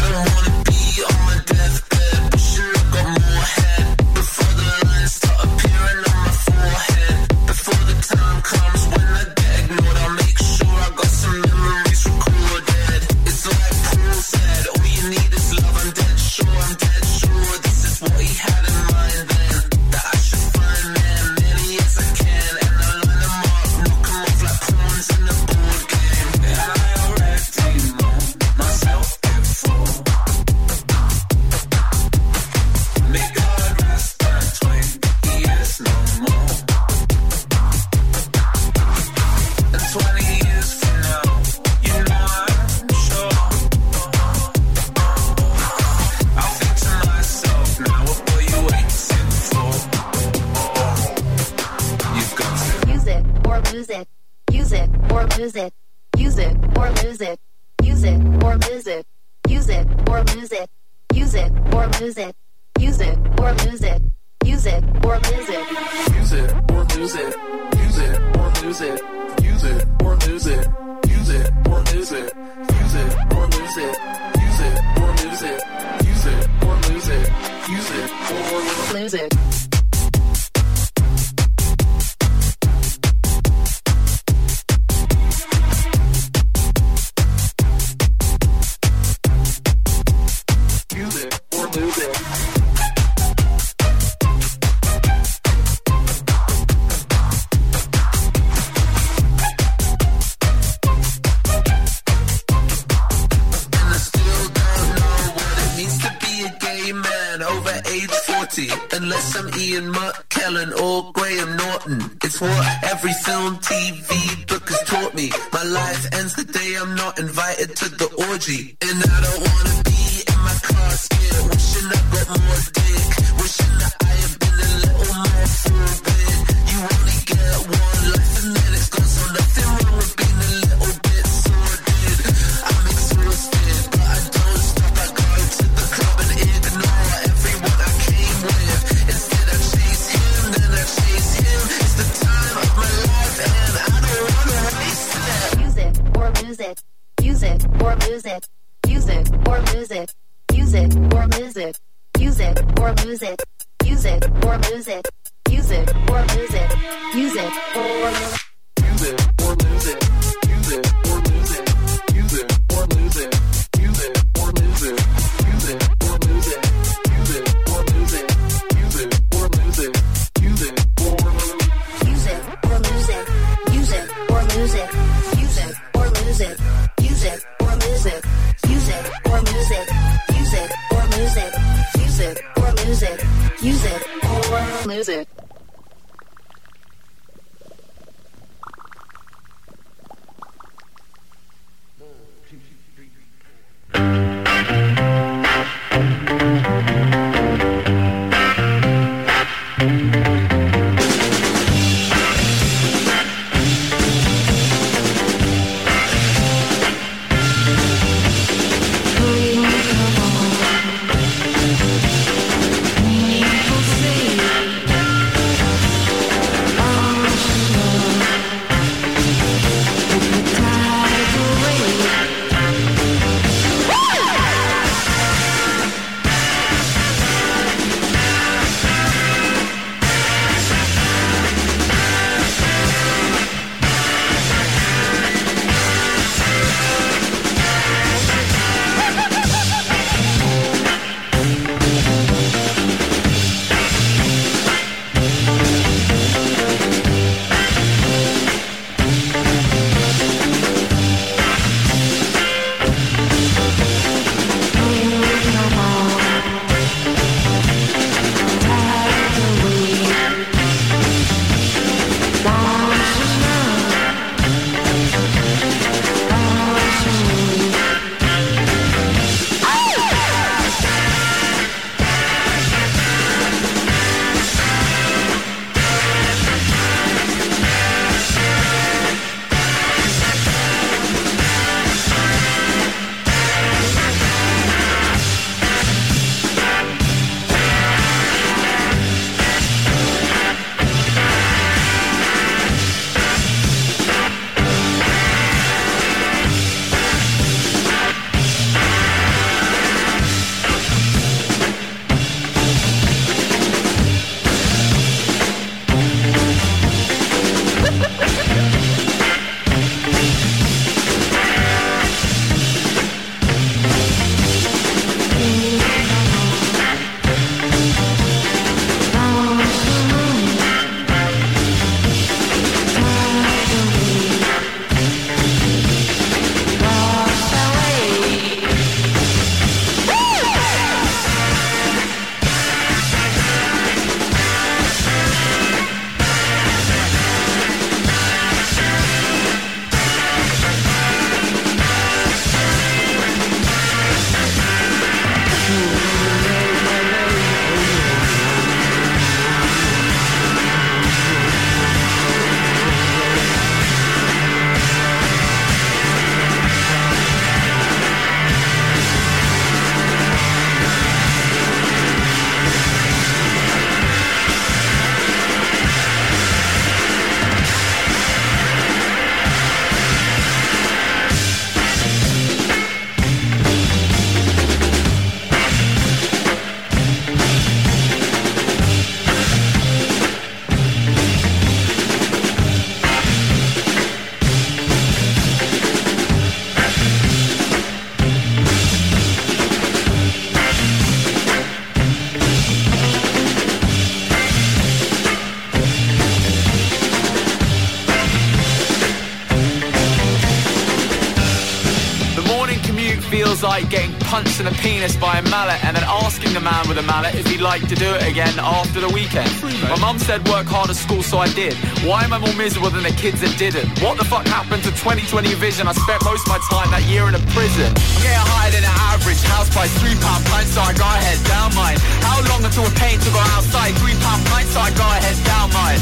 [404.35, 406.99] Like getting punched in the penis by a mallet and then asking the man with
[406.99, 409.51] a mallet if he'd like to do it again after the weekend.
[409.87, 411.75] My mum said work hard at school, so I did.
[412.03, 413.87] Why am I more miserable than the kids that didn't?
[414.03, 415.87] What the fuck happened to 2020 vision?
[415.87, 417.91] I spent most of my time that year in a prison.
[417.95, 419.43] I'm getting higher than an average.
[419.47, 421.99] House price three pound pints, so I got head down mine.
[422.25, 423.95] How long until we're paying to go outside?
[424.03, 426.01] Three pound pints, so I got head down mine.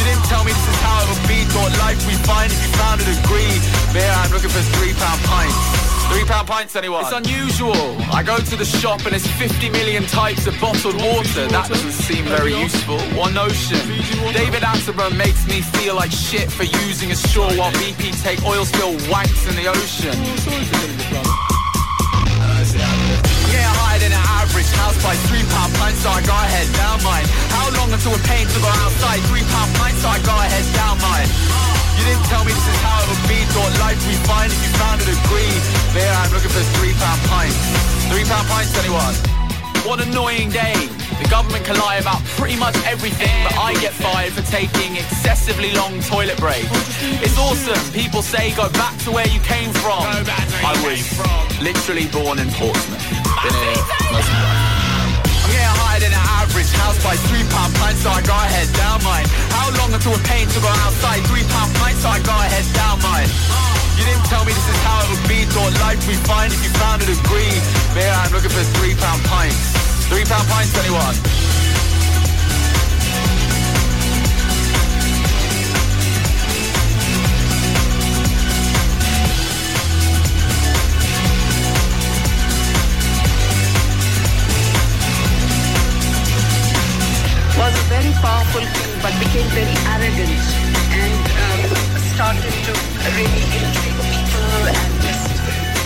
[0.00, 1.38] You didn't tell me this is how it would be.
[1.52, 3.54] Thought life would be fine if you found a degree.
[3.94, 5.81] Yeah, I'm looking for three pound pints.
[6.12, 7.04] Three pound pints, anyone?
[7.04, 7.96] It's unusual.
[8.12, 11.48] I go to the shop and there's 50 million types of bottled water.
[11.48, 13.00] That doesn't seem very useful.
[13.16, 13.80] One Ocean.
[14.36, 18.64] David Attenborough makes me feel like shit for using a straw while BP take oil
[18.66, 20.12] spill wanks in the ocean.
[23.48, 27.02] Yeah, higher than an average house price, three pound pints, so I got head down
[27.02, 27.24] mine.
[27.56, 29.20] How long until we're paying to go outside?
[29.32, 31.81] Three pound pints, so I got head down mine.
[31.98, 33.38] You didn't tell me this is how it would be.
[33.52, 35.54] Thought life would be fine if you found a degree.
[35.92, 37.58] Yeah, I'm looking for three pound pints.
[38.08, 39.14] Three pound pints, anyone?
[39.84, 40.74] What an annoying day.
[41.22, 45.72] The government can lie about pretty much everything, but I get fired for taking excessively
[45.72, 46.70] long toilet breaks.
[47.22, 47.78] It's awesome.
[47.92, 50.02] People say go back to where you came from.
[50.02, 51.02] I was
[51.60, 53.02] literally born in Portsmouth.
[56.52, 59.24] Average house by three pound pints, so I got head down mine.
[59.56, 61.24] How long until we're paying to go outside?
[61.24, 63.28] Three pound pints, so I got head down mine.
[63.96, 65.48] You didn't tell me this is how it would be.
[65.48, 67.56] Thought life be fine if you found a degree.
[67.96, 69.64] Yeah, I'm looking for three pound pints.
[70.12, 71.61] Three pound pints, anyone?
[88.22, 90.38] Powerful king but became very arrogant
[90.94, 91.60] and um,
[92.14, 92.72] started to
[93.18, 95.26] really intrigue people and just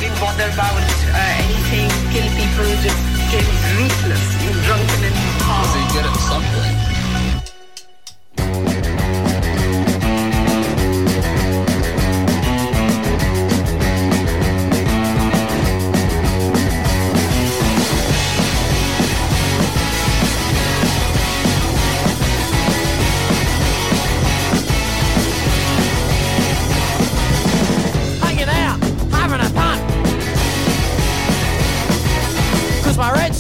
[0.00, 3.48] didn't bother about uh, anything, kill people, just became
[3.80, 4.24] ruthless,
[4.68, 5.16] drunken and
[5.48, 6.95] Was he good at something?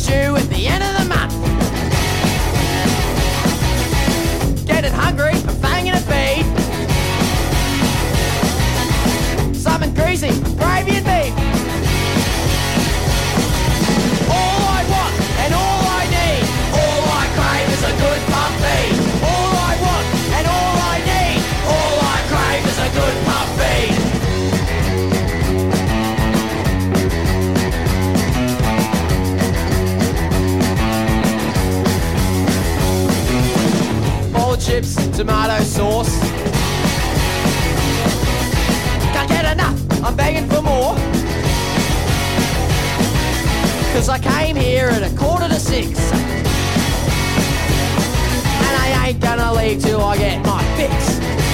[0.06, 1.34] Due at the end of the month.
[4.64, 6.46] Getting hungry, I'm fanging a feed.
[9.56, 10.95] Something greasy, gravy
[44.06, 45.98] Cause I came here at a quarter to six.
[46.12, 46.46] And
[48.84, 51.45] I ain't gonna leave till I get my fix.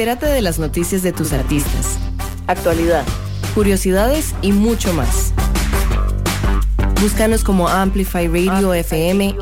[0.00, 1.98] Entérate de las noticias de tus artistas.
[2.46, 3.04] Actualidad.
[3.54, 5.34] Curiosidades y mucho más.
[7.02, 9.36] Búscanos como Amplify Radio, Radio FM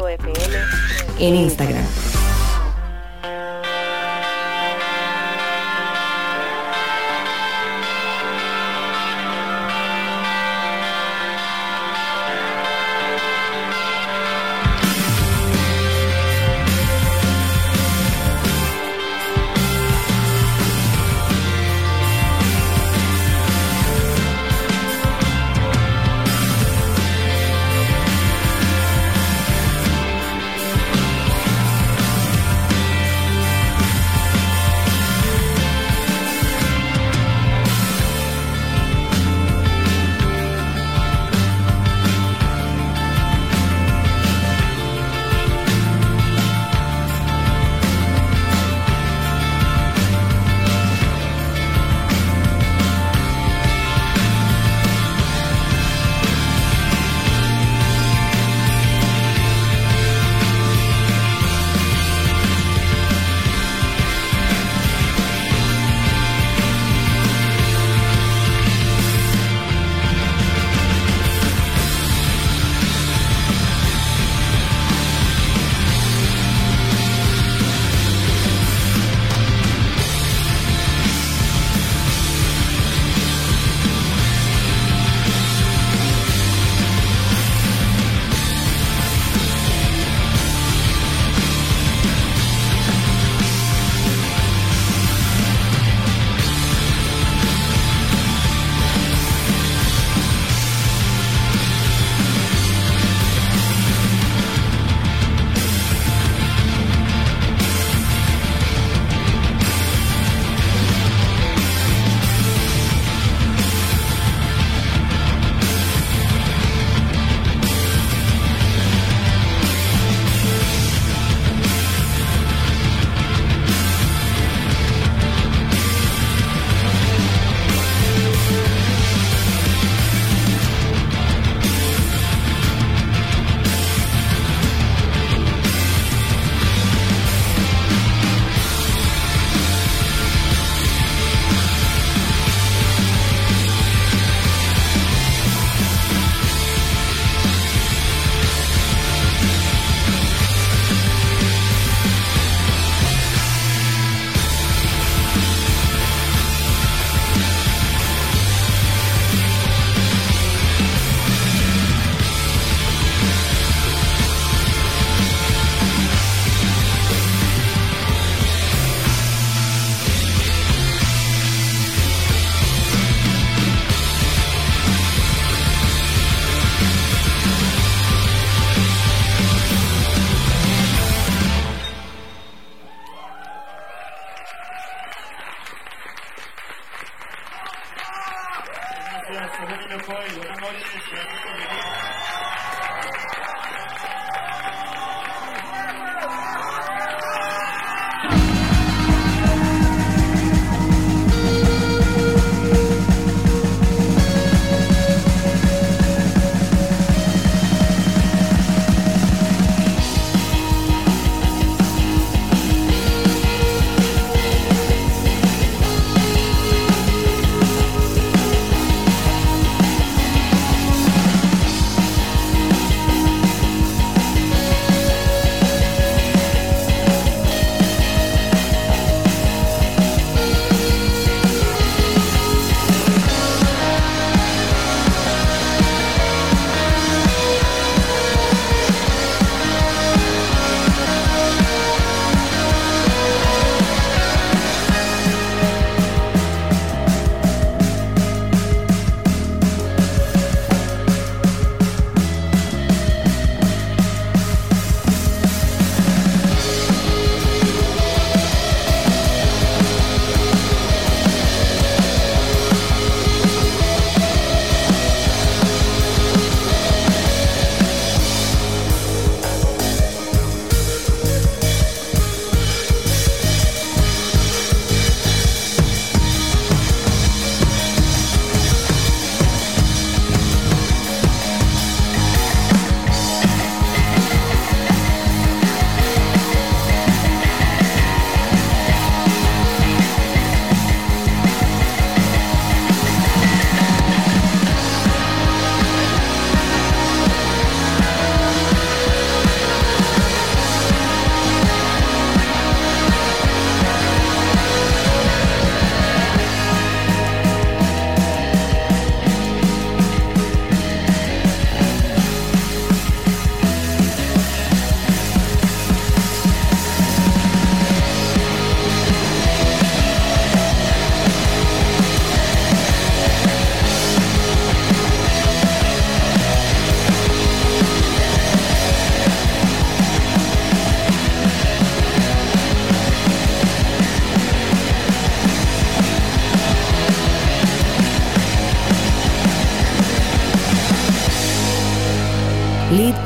[1.21, 1.85] en Instagram.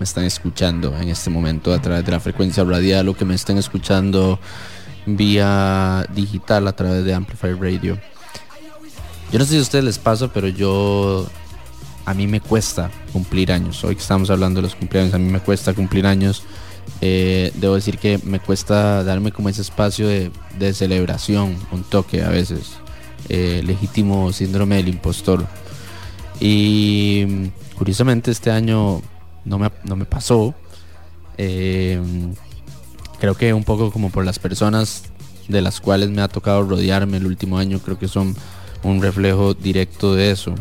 [0.00, 3.36] me están escuchando en este momento a través de la frecuencia radial o que me
[3.36, 4.40] estén escuchando
[5.06, 8.00] vía digital a través de Amplify Radio.
[9.30, 11.24] Yo no sé si a ustedes les pasa, pero yo
[12.04, 13.84] a mí me cuesta cumplir años.
[13.84, 16.42] Hoy que estamos hablando de los cumpleaños, a mí me cuesta cumplir años.
[17.00, 20.30] Eh, debo decir que me cuesta darme como ese espacio de,
[20.72, 22.76] celebración, un toque a veces.
[23.28, 25.46] Eh, legítimo síndrome del impostor.
[26.40, 29.02] Y mm, curiosamente este año
[29.44, 30.54] no me, no me pasó.
[31.38, 32.00] Eh,
[33.18, 35.04] creo que un poco como por las personas
[35.48, 38.34] de las cuales me ha tocado rodearme el último año, creo que son
[38.82, 40.54] un reflejo directo de eso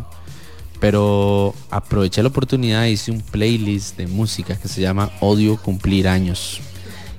[0.83, 6.09] pero aproveché la oportunidad y hice un playlist de música que se llama Odio Cumplir
[6.09, 6.59] Años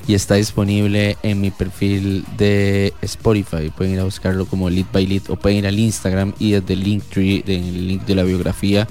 [0.07, 3.73] y está disponible en mi perfil de Spotify.
[3.75, 6.77] Pueden ir a buscarlo como Lead by Lead o pueden ir al Instagram y desde
[6.77, 8.87] Linktree, el link de la biografía,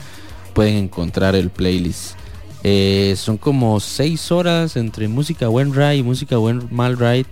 [0.56, 2.16] pueden encontrar el playlist.
[2.64, 7.28] Eh, son como 6 horas entre música buen ride y música buen mal ride.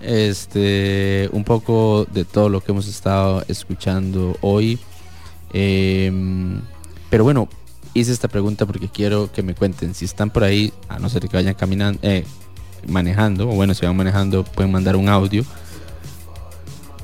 [0.00, 4.78] Este, un poco de todo lo que hemos estado escuchando hoy.
[5.52, 6.60] Em,
[7.10, 7.48] pero bueno,
[7.94, 11.28] hice esta pregunta porque quiero que me cuenten si están por ahí, a no ser
[11.28, 12.24] que vayan caminando, eh,
[12.86, 15.44] manejando, o bueno, si van manejando, pueden mandar un audio.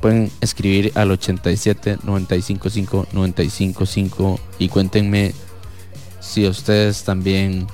[0.00, 5.32] Pueden escribir al 87 955 955 y cuéntenme
[6.20, 7.66] si a ustedes también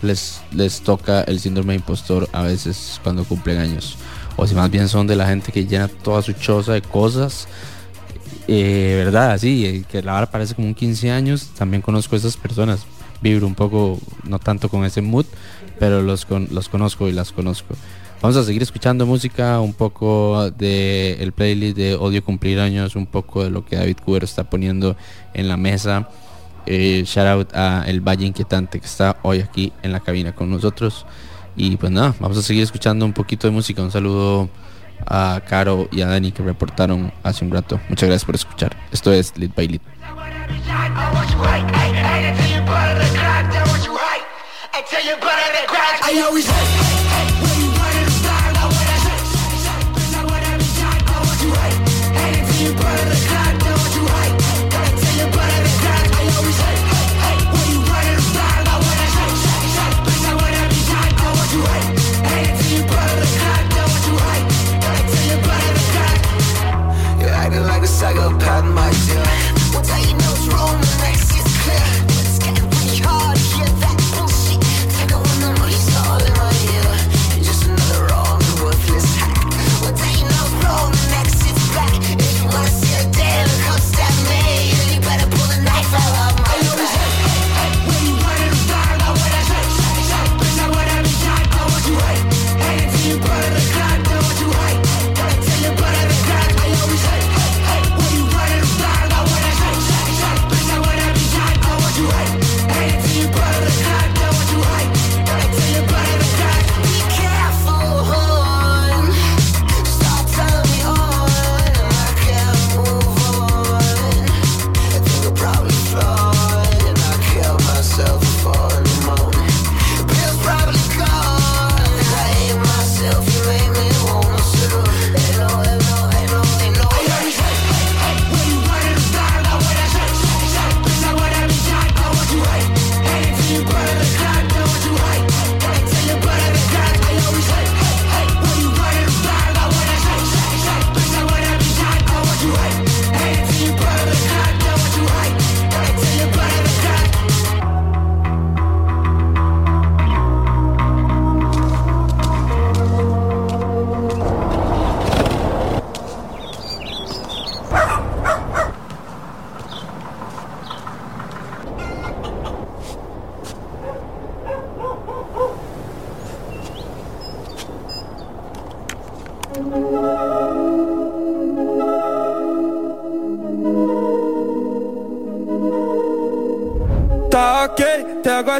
[0.00, 3.98] les, les toca el síndrome de impostor a veces cuando cumplen años.
[4.36, 7.46] O si más bien son de la gente que llena toda su choza de cosas
[8.52, 9.30] eh, ¿verdad?
[9.30, 11.50] Así, eh, que la hora parece como un 15 años.
[11.56, 12.84] También conozco a esas personas.
[13.22, 15.26] Vibro un poco, no tanto con ese mood,
[15.78, 17.76] pero los, con, los conozco y las conozco.
[18.20, 23.06] Vamos a seguir escuchando música, un poco de el playlist de Odio Cumplir Años, un
[23.06, 24.96] poco de lo que David Cooper está poniendo
[25.32, 26.08] en la mesa.
[26.66, 30.50] Eh, shout out a El Valle Inquietante que está hoy aquí en la cabina con
[30.50, 31.06] nosotros.
[31.56, 33.80] Y pues nada, vamos a seguir escuchando un poquito de música.
[33.80, 34.48] Un saludo
[35.06, 37.80] a Caro y a Dani que reportaron hace un rato.
[37.88, 38.76] Muchas gracias por escuchar.
[38.92, 39.80] Esto es Lead by Lead.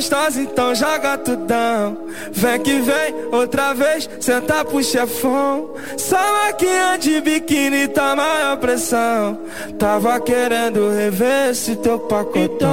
[0.01, 1.99] gostosa, então joga tudão.
[2.33, 5.75] Vem que vem, outra vez, senta pro chefão.
[5.99, 9.39] Só maquinha de biquíni tá maior pressão.
[9.79, 12.70] Tava querendo rever esse teu pacotão.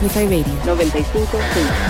[0.00, 1.89] Amplify Radio 955.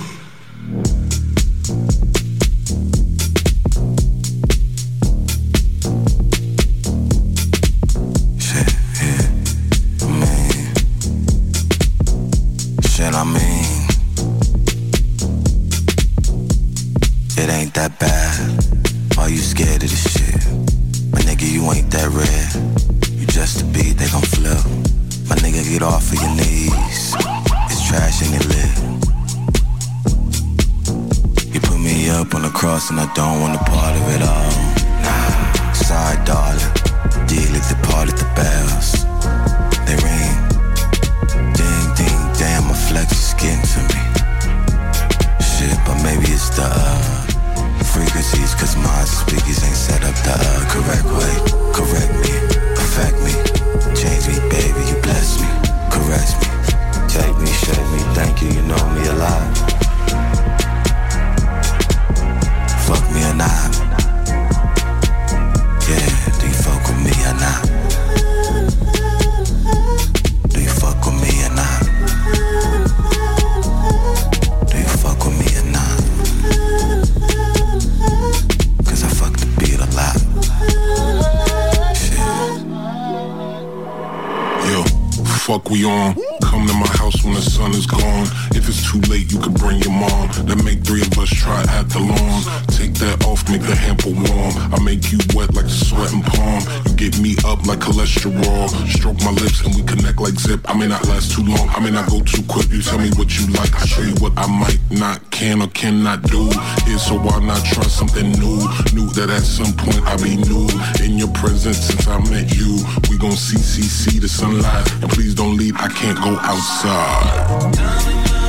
[89.41, 90.29] Could bring your mom.
[90.45, 92.41] Then make three of us try at the lawn.
[92.69, 94.53] Take that off, make the hamper warm.
[94.73, 96.61] I make you wet like sweat and palm.
[96.85, 98.69] You get me up like cholesterol.
[98.87, 100.61] Stroke my lips and we connect like zip.
[100.69, 101.67] I may not last too long.
[101.69, 102.69] I may not go too quick.
[102.69, 103.73] You tell me what you like.
[103.75, 106.49] I show you what I might not, can or cannot do.
[106.85, 108.61] Here, so why not try something new?
[108.93, 110.69] Knew that at some point I'd be new
[111.03, 112.77] in your presence since I met you.
[113.09, 114.91] We gon' see, see, see the sunlight.
[115.01, 118.40] And please don't leave, I can't go outside.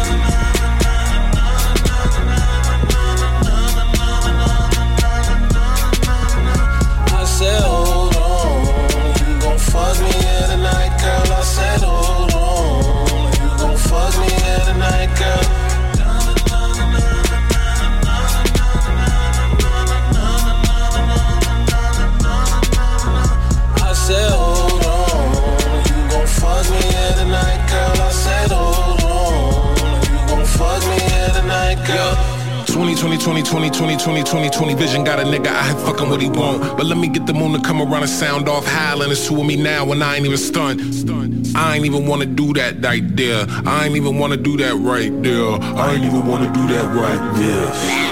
[9.94, 10.31] Fuck me
[32.94, 36.08] 20, 20, 20, 20, 20, 20, 20, 20 vision got a nigga I here fucking
[36.08, 36.76] what he want.
[36.76, 39.10] But let me get the moon to come around and sound off howling.
[39.10, 40.80] It's two of me now and I ain't even stunned.
[41.56, 43.46] I ain't even wanna do that right there.
[43.66, 45.52] I ain't even wanna do that right there.
[45.60, 48.11] I ain't even wanna do that right there.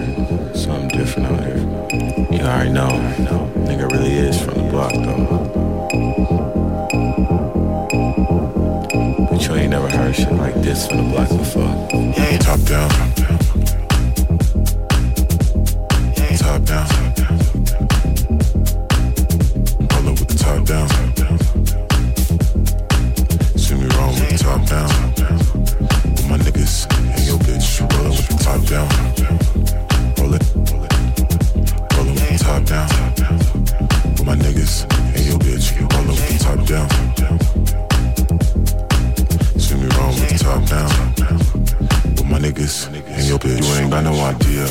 [43.91, 44.65] got no idea.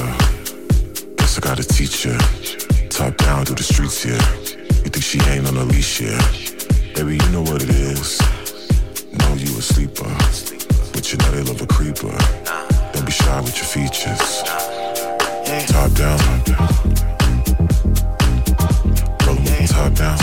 [1.17, 2.17] Guess I gotta teach ya.
[2.89, 4.25] Top down through the streets here.
[4.83, 6.19] You think she ain't on a leash here?
[6.95, 8.19] Baby, you know what it is.
[9.13, 10.09] Know you a sleeper.
[10.95, 12.17] But you know they love a creeper.
[12.93, 14.43] Don't be shy with your features.
[15.69, 16.21] Top down.
[19.27, 19.37] Roll
[19.67, 20.19] top down.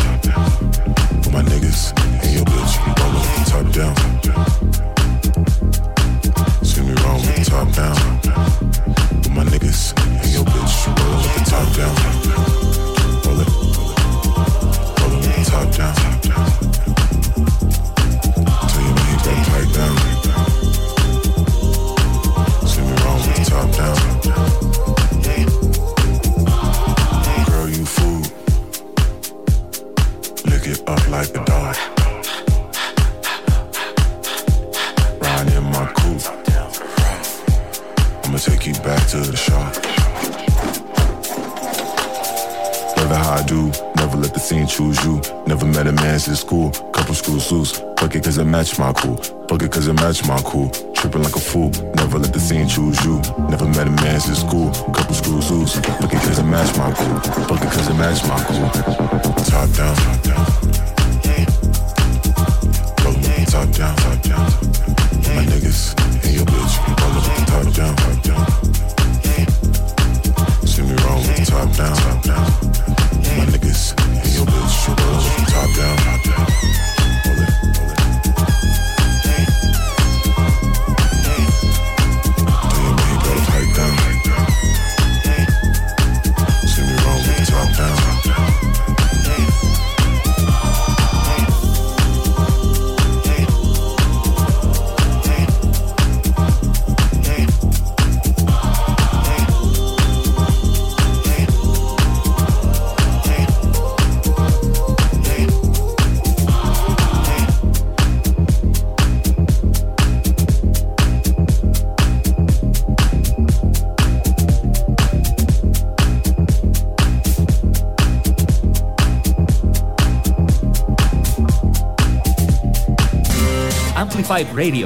[1.22, 1.94] With my niggas
[2.24, 2.74] and your bitch.
[2.98, 4.07] Roll top down.
[48.68, 49.16] match my cool.
[49.48, 50.70] Fuck it cause it match my cool.
[50.94, 51.70] Tripping like a fool.
[51.96, 53.22] Never let the scene choose you.
[53.50, 54.72] Never met a man since school.
[54.94, 55.76] Couple screws loose.
[55.76, 57.20] Fuck it cause it match my cool.
[57.46, 58.70] Fuck it cause it match my cool.
[59.46, 59.96] Top down.
[59.96, 60.46] Top down.
[62.98, 63.78] Top down.
[63.78, 64.17] Top down.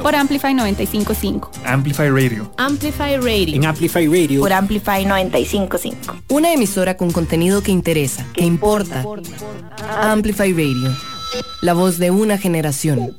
[0.02, 1.50] Por Amplify 955.
[1.64, 2.52] Amplify Radio.
[2.58, 3.56] Amplify Radio.
[3.56, 4.40] En Amplify Radio.
[4.40, 6.16] Por Amplify 955.
[6.28, 9.02] Una emisora con contenido que interesa, que importa.
[10.02, 10.94] Amplify Radio.
[11.62, 13.16] La voz de una generación.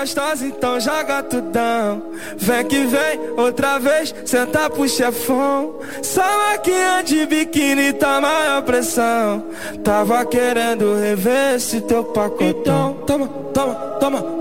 [0.00, 2.02] Gostosa, então joga tudão.
[2.36, 5.76] Vem que vem, outra vez, senta pro chefão.
[6.02, 9.44] Só maquinha de biquíni tá maior pressão.
[9.82, 12.94] Tava querendo rever esse teu pacotão.
[13.06, 14.35] Toma, toma, toma, toma,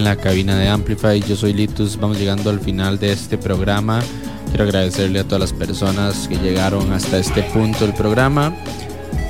[0.00, 1.20] en la cabina de Amplify.
[1.20, 1.98] Yo soy Litus.
[1.98, 4.02] Vamos llegando al final de este programa.
[4.48, 8.54] Quiero agradecerle a todas las personas que llegaron hasta este punto del programa.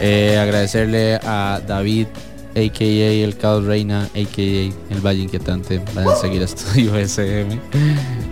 [0.00, 2.06] Eh, agradecerle a David,
[2.50, 2.84] a.k.a.
[2.84, 4.94] el Caos Reina, a.k.a.
[4.94, 5.82] el Valle Inquietante.
[5.92, 7.58] Vayan a seguir a Estudio SM.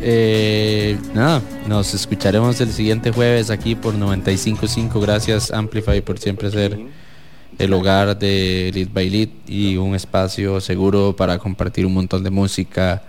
[0.01, 5.01] Eh, nada, nos escucharemos el siguiente jueves aquí por 95.5.
[5.01, 6.79] Gracias Amplify por siempre ser
[7.59, 12.31] el hogar de Lead by Lead y un espacio seguro para compartir un montón de
[12.31, 13.03] música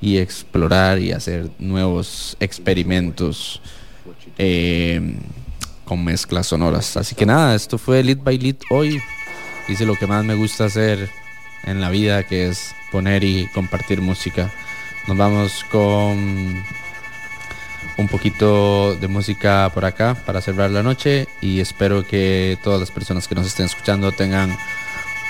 [0.00, 3.60] y explorar y hacer nuevos experimentos
[4.36, 5.16] eh,
[5.84, 6.96] con mezclas sonoras.
[6.96, 9.00] Así que nada, esto fue Lead by Lead hoy.
[9.68, 11.08] Hice lo que más me gusta hacer
[11.64, 14.52] en la vida, que es poner y compartir música.
[15.06, 16.62] Nos vamos con
[17.98, 22.90] un poquito de música por acá para cerrar la noche y espero que todas las
[22.90, 24.56] personas que nos estén escuchando tengan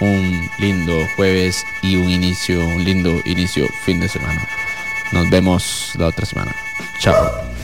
[0.00, 4.46] un lindo jueves y un inicio, un lindo inicio fin de semana.
[5.12, 6.54] Nos vemos la otra semana.
[7.00, 7.57] Chao.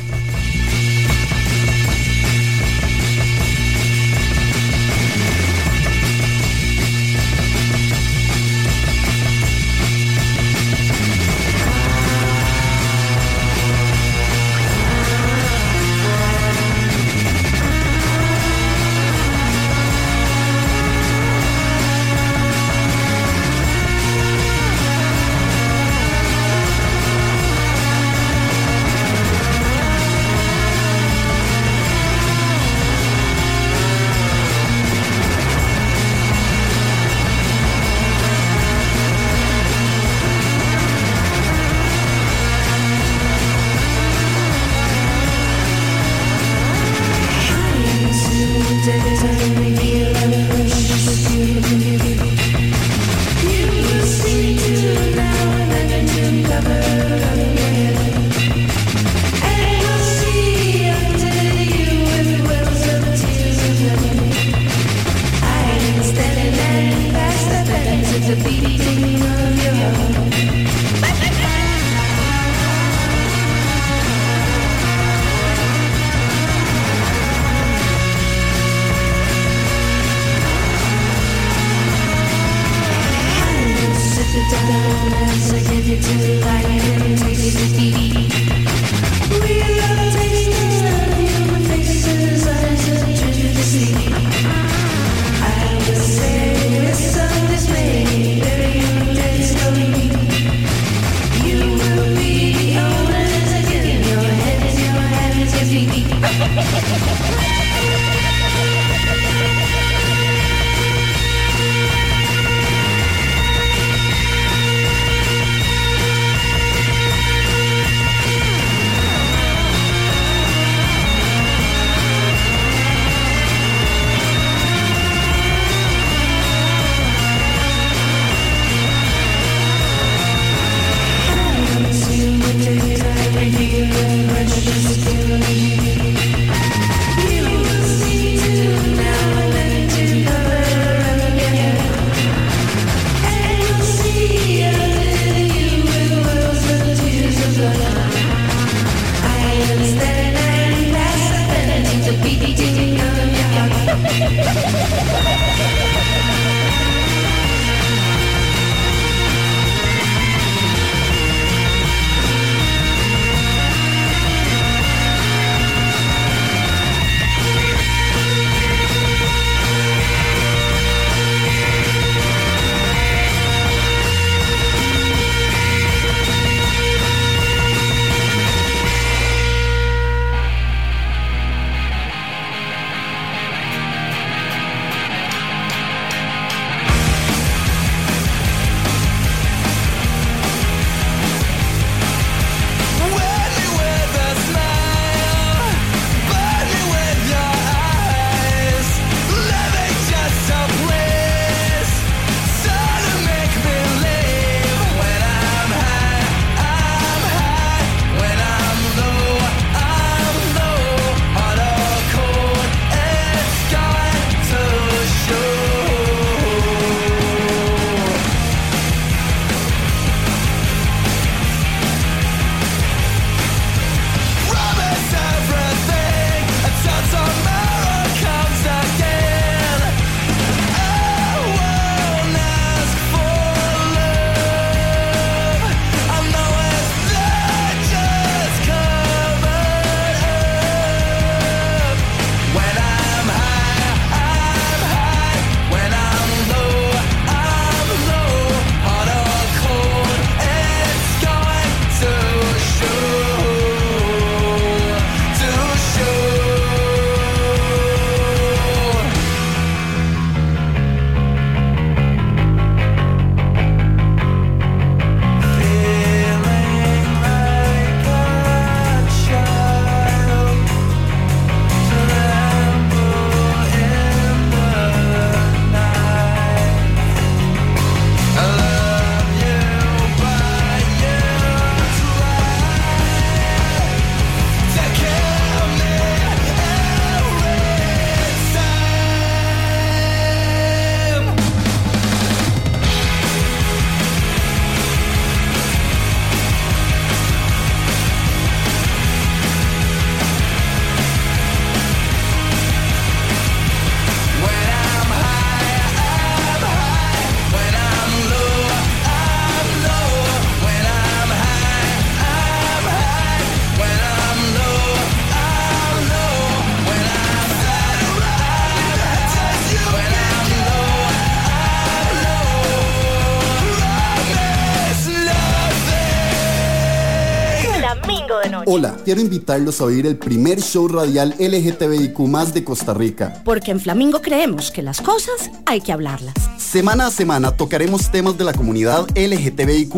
[329.04, 332.18] Quiero invitarlos a oír el primer show radial LGTBIQ
[332.52, 333.42] de Costa Rica.
[333.44, 336.34] Porque en Flamingo creemos que las cosas hay que hablarlas.
[336.58, 339.94] Semana a semana tocaremos temas de la comunidad LGTBIQ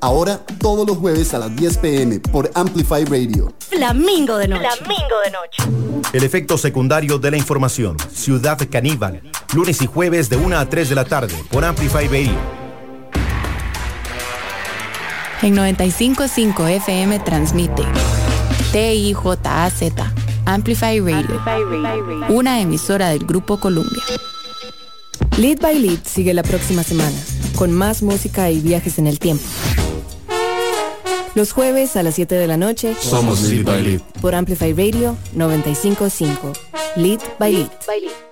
[0.00, 3.52] Ahora, todos los jueves a las 10 pm por Amplify Radio.
[3.58, 4.68] Flamingo de noche.
[4.78, 6.08] Flamingo de noche.
[6.12, 7.96] El efecto secundario de la información.
[8.12, 9.22] Ciudad Caníbal.
[9.54, 12.58] Lunes y jueves de 1 a 3 de la tarde por Amplify Radio.
[15.42, 17.84] En 95.5 FM transmite
[18.72, 19.82] TIJAZ
[20.44, 21.40] Amplify Radio,
[22.28, 24.02] una emisora del Grupo Columbia.
[25.38, 27.16] Lead by Lead sigue la próxima semana,
[27.56, 29.44] con más música y viajes en el tiempo.
[31.34, 34.00] Los jueves a las 7 de la noche Somos Lead by Lead.
[34.20, 36.52] por Amplify Radio 955.
[36.96, 38.27] Lead by Lead.